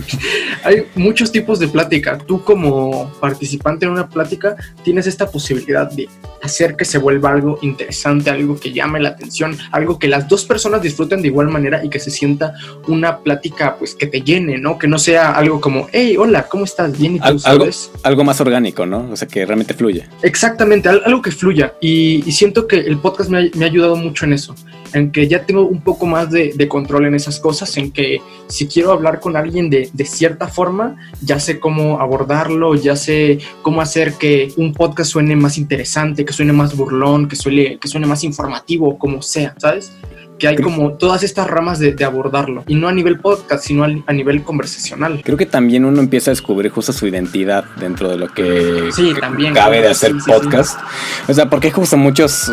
hay 0.64 0.84
muchos 0.94 1.30
tipos 1.32 1.58
de 1.58 1.68
plática. 1.68 2.18
Tú 2.18 2.42
como 2.42 3.10
participante 3.20 3.86
en 3.86 3.92
una 3.92 4.08
plática 4.08 4.56
tienes 4.82 5.06
esta 5.06 5.30
posibilidad 5.30 5.90
de 5.90 6.08
hacer 6.42 6.76
que 6.76 6.84
se 6.84 6.98
vuelva 6.98 7.30
algo 7.32 7.58
interesante, 7.62 8.30
algo 8.30 8.58
que 8.58 8.72
llame 8.72 9.00
la 9.00 9.08
atención, 9.10 9.56
algo 9.72 9.98
que 9.98 10.06
las 10.08 10.28
dos 10.28 10.44
personas 10.44 10.82
disfruten 10.82 11.20
de 11.20 11.28
igual 11.28 11.48
manera 11.48 11.84
y 11.84 11.88
que 11.88 11.98
se 11.98 12.10
sienta 12.10 12.54
una 12.86 13.18
plática 13.18 13.76
pues 13.76 13.94
que 13.94 14.06
te 14.06 14.20
llene, 14.22 14.58
¿no? 14.58 14.78
Que 14.78 14.86
no 14.86 14.98
sea 14.98 15.32
algo 15.32 15.60
como, 15.60 15.88
hey, 15.92 16.16
hola, 16.16 16.46
¿cómo 16.48 16.64
estás? 16.64 16.96
Bien, 16.98 17.16
¿y 17.16 17.18
tú 17.18 17.24
Al- 17.24 17.40
algo, 17.44 17.64
sabes? 17.64 17.90
algo 18.02 18.24
más 18.24 18.40
orgánico, 18.40 18.86
¿no? 18.86 19.08
O 19.10 19.16
sea, 19.16 19.26
que 19.26 19.44
realmente 19.44 19.74
fluya. 19.74 20.08
Exactamente, 20.22 20.88
al- 20.88 21.02
algo 21.04 21.22
que 21.22 21.30
fluya. 21.32 21.74
Y, 21.80 22.22
y 22.28 22.32
siento 22.32 22.66
que 22.68 22.76
el 22.78 22.98
podcast 22.98 23.30
me 23.30 23.38
ha, 23.38 23.42
me 23.54 23.64
ha 23.64 23.68
ayudado 23.68 23.96
mucho 23.96 24.24
en 24.24 24.32
eso, 24.32 24.54
en 24.92 25.10
que 25.10 25.26
ya 25.26 25.44
tengo 25.44 25.62
un 25.66 25.80
poco 25.82 26.06
más 26.06 26.30
de, 26.30 26.52
de 26.54 26.68
control 26.88 27.06
en 27.06 27.14
esas 27.14 27.38
cosas, 27.38 27.76
en 27.76 27.92
que 27.92 28.22
si 28.48 28.66
quiero 28.66 28.92
hablar 28.92 29.20
con 29.20 29.36
alguien 29.36 29.68
de, 29.68 29.90
de 29.92 30.04
cierta 30.06 30.48
forma, 30.48 30.96
ya 31.20 31.38
sé 31.38 31.60
cómo 31.60 32.00
abordarlo, 32.00 32.74
ya 32.74 32.96
sé 32.96 33.38
cómo 33.60 33.82
hacer 33.82 34.14
que 34.14 34.52
un 34.56 34.72
podcast 34.72 35.10
suene 35.10 35.36
más 35.36 35.58
interesante, 35.58 36.24
que 36.24 36.32
suene 36.32 36.54
más 36.54 36.74
burlón, 36.74 37.28
que 37.28 37.36
suene, 37.36 37.78
que 37.78 37.88
suene 37.88 38.06
más 38.06 38.24
informativo, 38.24 38.98
como 38.98 39.20
sea, 39.20 39.54
¿sabes? 39.58 39.92
Que 40.38 40.48
hay 40.48 40.56
como 40.56 40.92
todas 40.92 41.24
estas 41.24 41.46
ramas 41.48 41.78
de, 41.78 41.92
de 41.92 42.04
abordarlo, 42.04 42.64
y 42.66 42.74
no 42.76 42.88
a 42.88 42.92
nivel 42.92 43.18
podcast, 43.20 43.64
sino 43.66 43.84
a, 43.84 43.88
a 44.06 44.12
nivel 44.14 44.42
conversacional. 44.42 45.20
Creo 45.24 45.36
que 45.36 45.46
también 45.46 45.84
uno 45.84 46.00
empieza 46.00 46.30
a 46.30 46.32
descubrir 46.32 46.70
justo 46.70 46.92
su 46.94 47.06
identidad 47.06 47.64
dentro 47.78 48.08
de 48.08 48.16
lo 48.16 48.28
que 48.28 48.88
Sí, 48.94 49.12
también. 49.20 49.52
cabe 49.52 49.82
de 49.82 49.88
hacer 49.88 50.12
sí, 50.12 50.20
sí, 50.20 50.24
sí. 50.24 50.30
podcast. 50.30 50.80
O 51.28 51.34
sea, 51.34 51.50
porque 51.50 51.70
justo 51.70 51.96
muchos. 51.98 52.50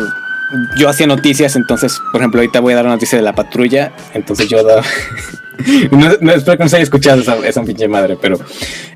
Yo 0.76 0.88
hacía 0.88 1.06
noticias, 1.06 1.56
entonces, 1.56 2.00
por 2.12 2.20
ejemplo, 2.20 2.40
ahorita 2.40 2.60
voy 2.60 2.72
a 2.72 2.76
dar 2.76 2.84
una 2.84 2.94
noticia 2.94 3.18
de 3.18 3.22
la 3.22 3.34
patrulla, 3.34 3.92
entonces 4.14 4.48
yo 4.48 4.62
daba. 4.62 4.82
No, 5.90 6.10
no, 6.20 6.32
espero 6.32 6.58
que 6.58 6.64
no 6.64 6.68
se 6.68 6.76
haya 6.76 6.82
escuchado 6.82 7.22
esa, 7.22 7.36
esa 7.46 7.62
pinche 7.62 7.88
madre, 7.88 8.18
pero 8.20 8.38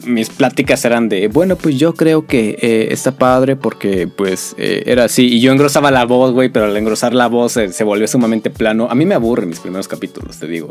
mis 0.04 0.28
pláticas 0.28 0.84
eran 0.84 1.08
de, 1.08 1.28
bueno, 1.28 1.56
pues 1.56 1.76
yo 1.76 1.94
creo 1.94 2.26
que 2.26 2.58
eh, 2.60 2.88
está 2.90 3.12
padre 3.12 3.56
porque 3.56 4.08
pues 4.08 4.54
eh, 4.58 4.82
era 4.86 5.04
así. 5.04 5.26
Y 5.26 5.40
yo 5.40 5.52
engrosaba 5.52 5.90
la 5.90 6.04
voz, 6.04 6.32
güey, 6.32 6.50
pero 6.50 6.66
al 6.66 6.76
engrosar 6.76 7.14
la 7.14 7.28
voz 7.28 7.56
eh, 7.56 7.72
se 7.72 7.82
volvió 7.84 8.06
sumamente 8.06 8.50
plano. 8.50 8.88
A 8.90 8.94
mí 8.94 9.06
me 9.06 9.14
aburren 9.14 9.48
mis 9.48 9.60
primeros 9.60 9.88
capítulos, 9.88 10.38
te 10.38 10.46
digo. 10.46 10.70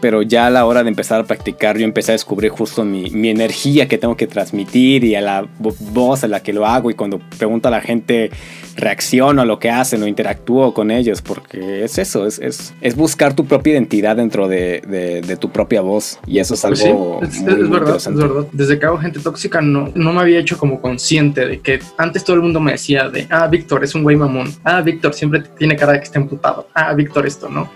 Pero 0.00 0.22
ya 0.22 0.46
a 0.46 0.50
la 0.50 0.66
hora 0.66 0.82
de 0.82 0.88
empezar 0.90 1.20
a 1.20 1.24
practicar, 1.24 1.78
yo 1.78 1.84
empecé 1.84 2.12
a 2.12 2.14
descubrir 2.14 2.50
justo 2.50 2.84
mi, 2.84 3.10
mi 3.10 3.28
energía 3.30 3.88
que 3.88 3.98
tengo 3.98 4.16
que 4.16 4.26
transmitir 4.26 5.04
y 5.04 5.14
a 5.14 5.20
la 5.20 5.42
vo- 5.58 5.74
voz 5.92 6.22
a 6.24 6.28
la 6.28 6.42
que 6.42 6.52
lo 6.52 6.66
hago. 6.66 6.90
Y 6.90 6.94
cuando 6.94 7.18
pregunto 7.38 7.68
a 7.68 7.70
la 7.70 7.80
gente, 7.80 8.30
reacciono 8.76 9.40
a 9.42 9.44
lo 9.44 9.58
que 9.58 9.70
hacen 9.70 10.02
o 10.02 10.06
interactúo 10.06 10.74
con 10.74 10.90
ellos, 10.90 11.22
porque 11.22 11.84
es 11.84 11.96
eso, 11.98 12.26
es, 12.26 12.38
es, 12.38 12.74
es 12.80 12.94
buscar 12.94 13.34
tu 13.34 13.46
propia 13.46 13.72
identidad 13.72 14.16
dentro 14.16 14.48
de, 14.48 14.82
de- 14.86 15.22
de 15.22 15.36
tu 15.36 15.50
propia 15.50 15.80
voz. 15.80 16.18
Y 16.26 16.38
eso 16.38 16.54
es 16.54 16.60
Pues 16.62 16.84
algo 16.84 17.20
sí, 17.22 17.26
es, 17.28 17.40
muy, 17.42 17.52
es 17.52 17.58
muy 17.60 17.68
verdad, 17.78 17.96
es 17.96 18.14
verdad. 18.14 18.46
Desde 18.52 18.78
que 18.78 18.86
hago 18.86 18.98
gente 18.98 19.20
tóxica 19.20 19.60
no, 19.60 19.90
no 19.94 20.12
me 20.12 20.20
había 20.20 20.38
hecho 20.38 20.58
como 20.58 20.80
consciente 20.80 21.46
de 21.46 21.60
que 21.60 21.80
antes 21.96 22.22
todo 22.24 22.36
el 22.36 22.42
mundo 22.42 22.60
me 22.60 22.72
decía 22.72 23.08
de, 23.08 23.26
ah, 23.30 23.46
Víctor 23.46 23.82
es 23.82 23.94
un 23.94 24.02
güey 24.02 24.16
mamón, 24.16 24.52
ah, 24.64 24.82
Víctor 24.82 25.14
siempre 25.14 25.42
tiene 25.58 25.74
cara 25.76 25.92
de 25.94 25.98
que 26.00 26.04
está 26.04 26.18
emputado, 26.18 26.68
ah, 26.74 26.92
Víctor 26.92 27.26
esto, 27.26 27.48
¿no? 27.48 27.70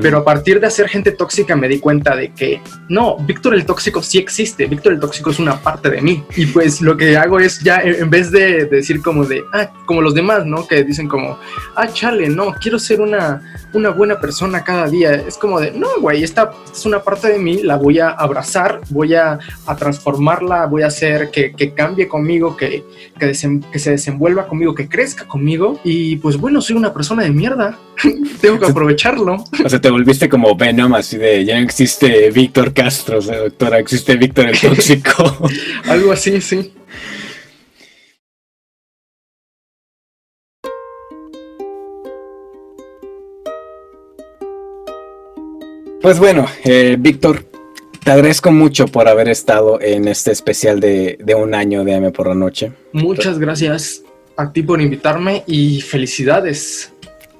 Pero 0.00 0.18
a 0.18 0.24
partir 0.24 0.60
de 0.60 0.66
hacer 0.66 0.88
gente 0.88 1.12
tóxica 1.12 1.56
me 1.56 1.68
di 1.68 1.78
cuenta 1.78 2.16
de 2.16 2.32
que 2.32 2.60
no, 2.88 3.16
Víctor 3.18 3.54
el 3.54 3.66
tóxico 3.66 4.02
sí 4.02 4.18
existe, 4.18 4.66
Víctor 4.66 4.94
el 4.94 5.00
tóxico 5.00 5.30
es 5.30 5.38
una 5.38 5.60
parte 5.60 5.90
de 5.90 6.00
mí. 6.00 6.24
Y 6.36 6.46
pues 6.46 6.80
lo 6.80 6.96
que 6.96 7.16
hago 7.16 7.40
es 7.40 7.60
ya, 7.60 7.78
en 7.78 8.10
vez 8.10 8.30
de, 8.30 8.64
de 8.64 8.76
decir 8.76 9.02
como 9.02 9.24
de, 9.24 9.42
ah, 9.52 9.70
como 9.86 10.00
los 10.00 10.14
demás, 10.14 10.46
¿no? 10.46 10.66
Que 10.66 10.84
dicen 10.84 11.08
como, 11.08 11.38
ah, 11.74 11.88
chale, 11.88 12.28
no, 12.28 12.52
quiero 12.60 12.78
ser 12.78 13.00
una, 13.00 13.42
una 13.72 13.90
buena 13.90 14.20
persona 14.20 14.64
cada 14.64 14.88
día. 14.88 15.12
Es 15.12 15.36
como 15.36 15.60
de, 15.60 15.72
no, 15.72 15.88
güey, 16.00 16.22
esta, 16.22 16.52
esta 16.64 16.78
es 16.78 16.86
una 16.86 17.02
parte 17.02 17.28
de 17.28 17.38
mí, 17.38 17.62
la 17.62 17.76
voy 17.76 17.98
a 17.98 18.10
abrazar, 18.10 18.80
voy 18.90 19.14
a, 19.14 19.38
a 19.66 19.76
transformarla, 19.76 20.66
voy 20.66 20.82
a 20.82 20.88
hacer 20.88 21.30
que, 21.30 21.52
que 21.52 21.72
cambie 21.74 22.08
conmigo, 22.08 22.56
que, 22.56 22.84
que, 23.18 23.32
que 23.72 23.78
se 23.78 23.90
desenvuelva 23.90 24.46
conmigo, 24.46 24.74
que 24.74 24.88
crezca 24.88 25.26
conmigo. 25.26 25.80
Y 25.84 26.16
pues 26.16 26.36
bueno, 26.36 26.60
soy 26.60 26.76
una 26.76 26.92
persona 26.92 27.22
de 27.22 27.30
mierda. 27.30 27.78
Tengo 28.40 28.58
que 28.58 28.66
aprovecharlo. 28.66 29.44
O 29.64 29.68
sea, 29.68 29.80
te 29.80 29.90
volviste 29.90 30.28
como 30.28 30.54
Venom, 30.56 30.94
así 30.94 31.16
de 31.16 31.44
ya 31.44 31.56
no 31.56 31.64
existe 31.64 32.30
Víctor 32.30 32.72
Castro, 32.72 33.18
o 33.18 33.22
sea, 33.22 33.38
doctora, 33.38 33.78
existe 33.78 34.16
Víctor 34.16 34.48
el 34.48 34.60
tóxico. 34.60 35.50
Algo 35.84 36.12
así, 36.12 36.40
sí. 36.40 36.72
Pues 46.02 46.20
bueno, 46.20 46.46
eh, 46.62 46.96
Víctor, 47.00 47.44
te 48.04 48.12
agradezco 48.12 48.52
mucho 48.52 48.86
por 48.86 49.08
haber 49.08 49.28
estado 49.28 49.80
en 49.80 50.06
este 50.06 50.30
especial 50.30 50.78
de, 50.78 51.18
de 51.20 51.34
un 51.34 51.52
año 51.52 51.82
de 51.82 51.96
AM 51.96 52.12
por 52.12 52.28
la 52.28 52.34
noche. 52.36 52.70
Muchas 52.92 53.40
gracias 53.40 54.04
a 54.36 54.52
ti 54.52 54.62
por 54.62 54.80
invitarme 54.80 55.42
y 55.48 55.80
felicidades. 55.80 56.92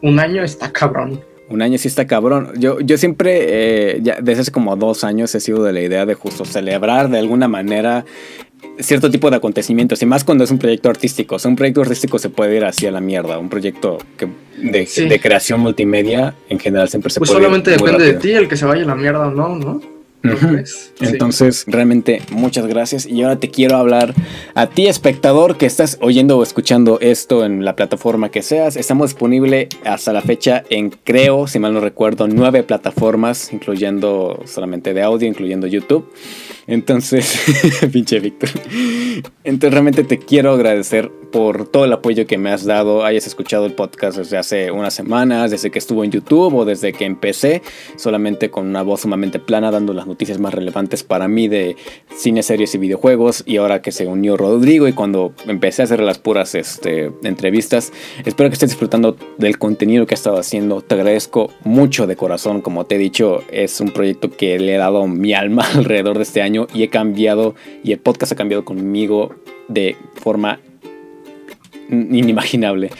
Un 0.02 0.18
año 0.20 0.42
está 0.42 0.72
cabrón. 0.72 1.20
Un 1.48 1.62
año 1.62 1.78
sí 1.78 1.86
está 1.88 2.06
cabrón. 2.06 2.52
Yo, 2.58 2.80
yo 2.80 2.98
siempre, 2.98 3.38
eh, 3.94 3.98
ya 4.02 4.18
desde 4.20 4.42
hace 4.42 4.50
como 4.50 4.74
dos 4.76 5.04
años, 5.04 5.34
he 5.34 5.40
sido 5.40 5.62
de 5.62 5.72
la 5.72 5.80
idea 5.80 6.04
de 6.04 6.14
justo 6.14 6.44
celebrar 6.44 7.08
de 7.08 7.18
alguna 7.18 7.46
manera 7.46 8.04
cierto 8.80 9.10
tipo 9.10 9.30
de 9.30 9.36
acontecimientos. 9.36 10.02
Y 10.02 10.06
más 10.06 10.24
cuando 10.24 10.42
es 10.44 10.50
un 10.50 10.58
proyecto 10.58 10.90
artístico. 10.90 11.36
O 11.36 11.38
sea, 11.38 11.48
un 11.48 11.56
proyecto 11.56 11.82
artístico 11.82 12.18
se 12.18 12.30
puede 12.30 12.56
ir 12.56 12.64
así 12.64 12.86
a 12.86 12.90
la 12.90 13.00
mierda. 13.00 13.38
Un 13.38 13.48
proyecto 13.48 13.98
que, 14.16 14.28
de, 14.58 14.86
Sí. 14.86 15.08
de 15.08 15.20
creación 15.20 15.60
multimedia, 15.60 16.34
en 16.48 16.58
general, 16.58 16.88
siempre 16.88 17.10
se 17.12 17.20
Pues 17.20 17.30
puede 17.30 17.40
ir 17.40 17.44
solamente 17.44 17.70
depende 17.70 18.04
de 18.04 18.14
ti 18.14 18.32
el 18.32 18.48
que 18.48 18.56
se 18.56 18.66
vaya 18.66 18.82
a 18.82 18.86
la 18.86 18.94
mierda 18.96 19.28
o 19.28 19.30
no, 19.30 19.54
¿no? 19.56 19.80
Entonces, 21.00 21.64
realmente 21.66 22.22
muchas 22.30 22.66
gracias. 22.66 23.06
Y 23.06 23.22
ahora 23.22 23.38
te 23.38 23.50
quiero 23.50 23.76
hablar 23.76 24.14
a 24.54 24.66
ti, 24.68 24.86
espectador, 24.86 25.56
que 25.56 25.66
estás 25.66 25.98
oyendo 26.00 26.38
o 26.38 26.42
escuchando 26.42 26.98
esto 27.00 27.44
en 27.44 27.64
la 27.64 27.76
plataforma 27.76 28.30
que 28.30 28.42
seas. 28.42 28.76
Estamos 28.76 29.10
disponible 29.10 29.68
hasta 29.84 30.12
la 30.12 30.22
fecha 30.22 30.64
en, 30.70 30.90
creo, 30.90 31.46
si 31.46 31.58
mal 31.58 31.74
no 31.74 31.80
recuerdo, 31.80 32.28
nueve 32.28 32.62
plataformas, 32.62 33.52
incluyendo 33.52 34.42
solamente 34.46 34.94
de 34.94 35.02
audio, 35.02 35.28
incluyendo 35.28 35.66
YouTube. 35.66 36.10
Entonces, 36.66 37.40
pinche 37.92 38.20
Víctor. 38.20 38.50
Entonces, 39.44 39.72
realmente 39.72 40.04
te 40.04 40.18
quiero 40.18 40.52
agradecer 40.52 41.10
por 41.30 41.68
todo 41.68 41.84
el 41.84 41.92
apoyo 41.92 42.26
que 42.26 42.38
me 42.38 42.50
has 42.50 42.64
dado. 42.64 43.04
Hayas 43.04 43.26
escuchado 43.26 43.66
el 43.66 43.72
podcast 43.72 44.18
desde 44.18 44.36
hace 44.36 44.70
unas 44.70 44.94
semanas, 44.94 45.50
desde 45.50 45.70
que 45.70 45.78
estuvo 45.78 46.02
en 46.02 46.10
YouTube 46.10 46.54
o 46.54 46.64
desde 46.64 46.92
que 46.92 47.04
empecé, 47.04 47.62
solamente 47.96 48.50
con 48.50 48.66
una 48.66 48.82
voz 48.82 49.02
sumamente 49.02 49.38
plana, 49.38 49.70
dando 49.70 49.92
las 49.92 50.06
noticias 50.06 50.38
más 50.38 50.54
relevantes 50.54 51.02
para 51.02 51.28
mí 51.28 51.46
de 51.46 51.76
cine, 52.16 52.42
series 52.42 52.74
y 52.74 52.78
videojuegos. 52.78 53.44
Y 53.46 53.58
ahora 53.58 53.82
que 53.82 53.92
se 53.92 54.06
unió 54.06 54.36
Rodrigo 54.36 54.88
y 54.88 54.92
cuando 54.92 55.34
empecé 55.46 55.82
a 55.82 55.84
hacer 55.84 56.00
las 56.00 56.18
puras 56.18 56.54
este, 56.54 57.12
entrevistas, 57.22 57.92
espero 58.24 58.48
que 58.50 58.54
estés 58.54 58.70
disfrutando 58.70 59.16
del 59.38 59.58
contenido 59.58 60.06
que 60.06 60.14
he 60.14 60.16
estado 60.16 60.38
haciendo. 60.38 60.80
Te 60.80 60.94
agradezco 60.94 61.52
mucho 61.64 62.06
de 62.06 62.16
corazón. 62.16 62.60
Como 62.60 62.86
te 62.86 62.96
he 62.96 62.98
dicho, 62.98 63.42
es 63.52 63.80
un 63.80 63.90
proyecto 63.90 64.30
que 64.30 64.58
le 64.58 64.74
he 64.74 64.78
dado 64.78 65.06
mi 65.06 65.34
alma 65.34 65.66
alrededor 65.74 66.16
de 66.16 66.22
este 66.22 66.42
año 66.42 66.55
y 66.72 66.82
he 66.82 66.88
cambiado 66.88 67.54
y 67.84 67.92
el 67.92 67.98
podcast 67.98 68.32
ha 68.32 68.36
cambiado 68.36 68.64
conmigo 68.64 69.34
de 69.68 69.96
forma 70.14 70.60
inimaginable. 71.90 72.90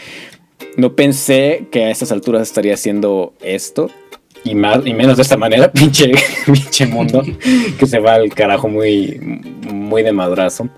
No 0.75 0.95
pensé 0.95 1.65
que 1.71 1.85
a 1.85 1.89
estas 1.89 2.11
alturas 2.11 2.43
estaría 2.43 2.73
haciendo 2.73 3.33
esto. 3.41 3.89
Y, 4.43 4.55
más, 4.55 4.85
y 4.85 4.93
menos 4.93 5.17
de 5.17 5.23
esta 5.23 5.35
manera, 5.35 5.71
pinche, 5.73 6.11
pinche 6.45 6.85
mundo, 6.85 7.23
que 7.79 7.85
se 7.85 7.99
va 7.99 8.13
al 8.13 8.33
carajo 8.33 8.69
muy, 8.69 9.19
muy 9.73 10.03
de 10.03 10.13
madrazo. 10.13 10.69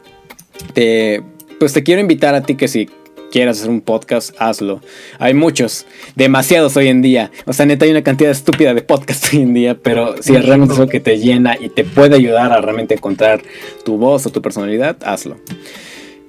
Te, 0.74 1.22
pues 1.60 1.74
te 1.74 1.84
quiero 1.84 2.02
invitar 2.02 2.34
a 2.34 2.42
ti 2.42 2.56
que 2.56 2.68
si 2.68 2.89
quieras 3.32 3.60
hacer 3.60 3.70
un 3.70 3.82
podcast, 3.82 4.36
hazlo. 4.39 4.82
Hay 5.20 5.34
muchos, 5.34 5.86
demasiados 6.15 6.76
hoy 6.78 6.88
en 6.88 7.02
día. 7.02 7.32
O 7.46 7.54
sea, 7.54 7.65
neta, 7.65 7.86
hay 7.86 7.92
una 7.92 8.04
cantidad 8.04 8.32
estúpida 8.32 8.74
de 8.74 8.82
podcasts 8.82 9.30
hoy 9.34 9.42
en 9.42 9.54
día, 9.54 9.78
pero 9.82 10.22
si 10.22 10.36
realmente 10.38 10.74
es 10.74 10.80
lo 10.80 10.88
que 10.88 11.00
te 11.00 11.18
llena 11.18 11.58
y 11.60 11.70
te 11.70 11.84
puede 11.84 12.15
ayudar 12.15 12.52
a 12.52 12.62
realmente 12.62 12.96
encontrar 12.96 13.42
tu 13.84 13.98
voz 13.98 14.26
o 14.26 14.32
tu 14.32 14.42
personalidad, 14.42 14.98
hazlo. 15.04 15.38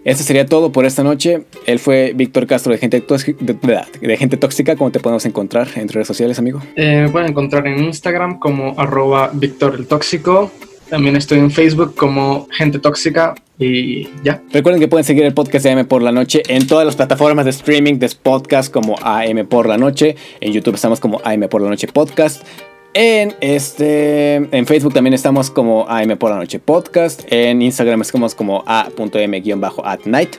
Eso 0.03 0.25
sería 0.25 0.47
todo 0.47 0.73
por 0.73 0.87
esta 0.87 1.03
noche. 1.03 1.43
Él 1.67 1.79
fue 1.79 2.13
Víctor 2.15 2.47
Castro 2.47 2.73
de 2.73 2.79
Gente, 2.79 3.01
Tóxica, 3.03 3.39
de, 3.45 3.85
de 4.01 4.17
Gente 4.17 4.39
Tóxica. 4.39 4.75
¿Cómo 4.75 4.91
te 4.91 4.99
podemos 4.99 5.27
encontrar 5.27 5.69
entre 5.75 5.97
redes 5.97 6.07
sociales, 6.07 6.39
amigo? 6.39 6.63
Eh, 6.77 7.03
me 7.03 7.11
pueden 7.11 7.31
encontrar 7.31 7.67
en 7.67 7.85
Instagram 7.85 8.39
como 8.39 8.75
arroba 8.79 9.31
Víctor 9.35 9.75
el 9.79 9.87
Tóxico. 9.87 10.51
También 10.91 11.15
estoy 11.15 11.39
en 11.39 11.53
Facebook 11.53 11.95
como 11.95 12.49
Gente 12.51 12.81
Tóxica 12.81 13.37
y 13.61 14.09
ya. 14.25 14.43
Recuerden 14.53 14.81
que 14.81 14.89
pueden 14.89 15.05
seguir 15.05 15.25
el 15.25 15.33
podcast 15.33 15.65
de 15.65 15.71
AM 15.71 15.87
por 15.87 16.03
la 16.03 16.11
noche 16.11 16.43
en 16.49 16.67
todas 16.67 16.85
las 16.85 16.97
plataformas 16.97 17.45
de 17.45 17.53
streaming 17.53 18.01
de 18.01 18.11
podcast 18.21 18.73
como 18.73 18.97
AM 19.01 19.47
por 19.47 19.69
la 19.69 19.79
noche. 19.79 20.17
En 20.41 20.53
YouTube 20.53 20.75
estamos 20.75 20.99
como 20.99 21.21
AM 21.25 21.49
por 21.49 21.63
la 21.63 21.69
noche 21.69 21.87
podcast. 21.87 22.45
En 22.93 23.37
este 23.41 24.35
en 24.35 24.67
Facebook 24.67 24.93
también 24.93 25.15
estamos 25.15 25.49
como 25.49 25.89
AM 25.89 26.19
por 26.19 26.33
la 26.33 26.39
noche 26.39 26.59
podcast. 26.59 27.23
En 27.31 27.63
Instagram 27.63 28.01
estamos 28.01 28.35
como 28.35 28.65
a.m-at 28.67 30.01
night. 30.07 30.37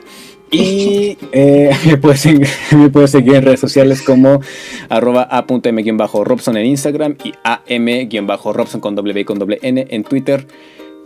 Y 0.52 1.16
eh, 1.32 1.70
me, 1.86 1.96
puedes 1.96 3.10
seguir, 3.10 3.34
en 3.34 3.42
redes 3.42 3.60
sociales 3.60 4.02
como 4.02 4.40
arroba 4.90 5.26
a.m-robson 5.30 6.56
en 6.58 6.66
Instagram 6.66 7.16
y 7.24 7.32
am-robson 8.18 8.80
con 8.80 8.94
B 8.94 9.20
y 9.20 9.24
con 9.24 9.38
doble 9.38 9.58
N 9.62 9.86
en 9.88 10.04
Twitter. 10.04 10.46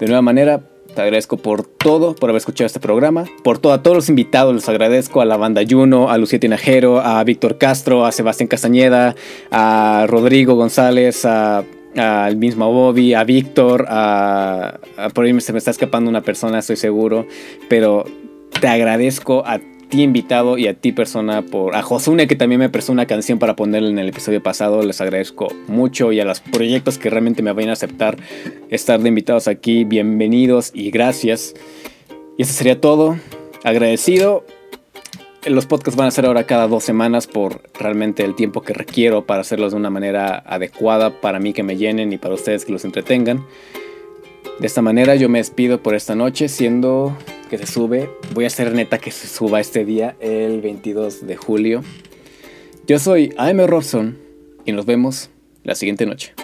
De 0.01 0.07
nueva 0.07 0.21
manera, 0.21 0.61
te 0.95 1.01
agradezco 1.01 1.37
por 1.37 1.63
todo, 1.63 2.15
por 2.17 2.29
haber 2.29 2.41
escuchado 2.41 2.67
este 2.67 2.81
programa, 2.81 3.25
por 3.45 3.59
todo, 3.59 3.73
a 3.73 3.83
todos 3.83 3.97
los 3.97 4.09
invitados, 4.09 4.53
les 4.53 4.69
agradezco 4.69 5.21
a 5.21 5.25
la 5.25 5.37
banda 5.37 5.63
Juno, 5.67 6.11
a 6.11 6.19
Lucía 6.19 6.41
Tinajero, 6.41 7.01
a 7.01 7.23
Víctor 7.23 7.57
Castro, 7.57 8.05
a 8.05 8.13
Sebastián 8.13 8.49
Castañeda, 8.49 9.15
a 9.51 10.07
Rodrigo 10.09 10.57
González, 10.57 11.25
a 11.25 11.65
al 11.97 12.37
mismo 12.37 12.71
Bobby, 12.71 13.15
a 13.15 13.25
Víctor, 13.25 13.87
a, 13.89 14.81
a, 14.99 15.09
por 15.09 15.25
ahí 15.25 15.41
se 15.41 15.53
me 15.53 15.59
está 15.59 15.71
escapando 15.71 16.11
una 16.11 16.21
persona, 16.21 16.59
estoy 16.59 16.77
seguro, 16.77 17.27
pero 17.71 18.05
te 18.61 18.69
agradezco 18.69 19.45
a 19.47 19.61
ti 19.89 20.03
invitado 20.03 20.59
y 20.59 20.67
a 20.67 20.75
ti 20.75 20.93
persona 20.93 21.43
por 21.43 21.77
a 21.77 21.83
Josune 21.83 22.27
que 22.27 22.37
también 22.37 22.59
me 22.59 22.69
prestó 22.69 22.93
una 22.93 23.07
canción 23.07 23.39
para 23.39 23.57
ponerle 23.57 23.91
en 23.91 23.99
el 23.99 24.09
episodio 24.09 24.43
pasado. 24.43 24.83
Les 24.83 25.01
agradezco 25.01 25.49
mucho 25.69 26.13
y 26.13 26.21
a 26.21 26.25
los 26.25 26.41
proyectos 26.41 26.99
que 26.99 27.11
realmente 27.11 27.43
me 27.43 27.53
vayan 27.53 27.71
a 27.71 27.75
aceptar 27.75 28.17
estar 28.71 29.01
de 29.01 29.09
invitados 29.09 29.49
aquí. 29.49 29.85
Bienvenidos 29.85 30.71
y 30.75 30.91
gracias. 30.91 31.55
Y 32.37 32.43
eso 32.43 32.53
sería 32.53 32.81
todo. 32.81 33.17
Agradecido. 33.65 34.45
Los 35.45 35.67
podcasts 35.67 35.97
van 35.97 36.09
a 36.09 36.11
ser 36.11 36.27
ahora 36.27 36.45
cada 36.45 36.67
dos 36.67 36.83
semanas 36.83 37.29
por 37.29 37.63
realmente 37.79 38.25
el 38.25 38.35
tiempo 38.35 38.63
que 38.63 38.73
requiero 38.73 39.27
para 39.27 39.43
hacerlos 39.43 39.73
de 39.73 39.77
una 39.79 39.91
manera 39.91 40.43
adecuada 40.45 41.21
para 41.21 41.39
mí 41.39 41.53
que 41.53 41.63
me 41.63 41.77
llenen 41.77 42.13
y 42.13 42.19
para 42.19 42.35
ustedes 42.35 42.65
que 42.65 42.73
los 42.73 42.85
entretengan. 42.85 43.47
De 44.59 44.67
esta 44.67 44.83
manera 44.83 45.15
yo 45.15 45.29
me 45.29 45.39
despido 45.39 45.83
por 45.83 45.95
esta 45.95 46.17
noche 46.17 46.49
siendo 46.49 47.17
que 47.49 47.59
se 47.59 47.67
sube. 47.67 48.11
Voy 48.35 48.45
a 48.45 48.47
hacer 48.49 48.73
neta 48.73 48.99
que 48.99 49.11
se 49.11 49.29
suba 49.29 49.61
este 49.61 49.85
día, 49.85 50.17
el 50.21 50.61
22 50.61 51.27
de 51.27 51.37
julio. 51.37 51.83
Yo 52.87 52.99
soy 52.99 53.35
AM 53.37 53.67
Robson 53.67 54.19
y 54.65 54.73
nos 54.73 54.87
vemos 54.87 55.31
la 55.65 55.75
siguiente 55.75 56.07
noche. 56.07 56.35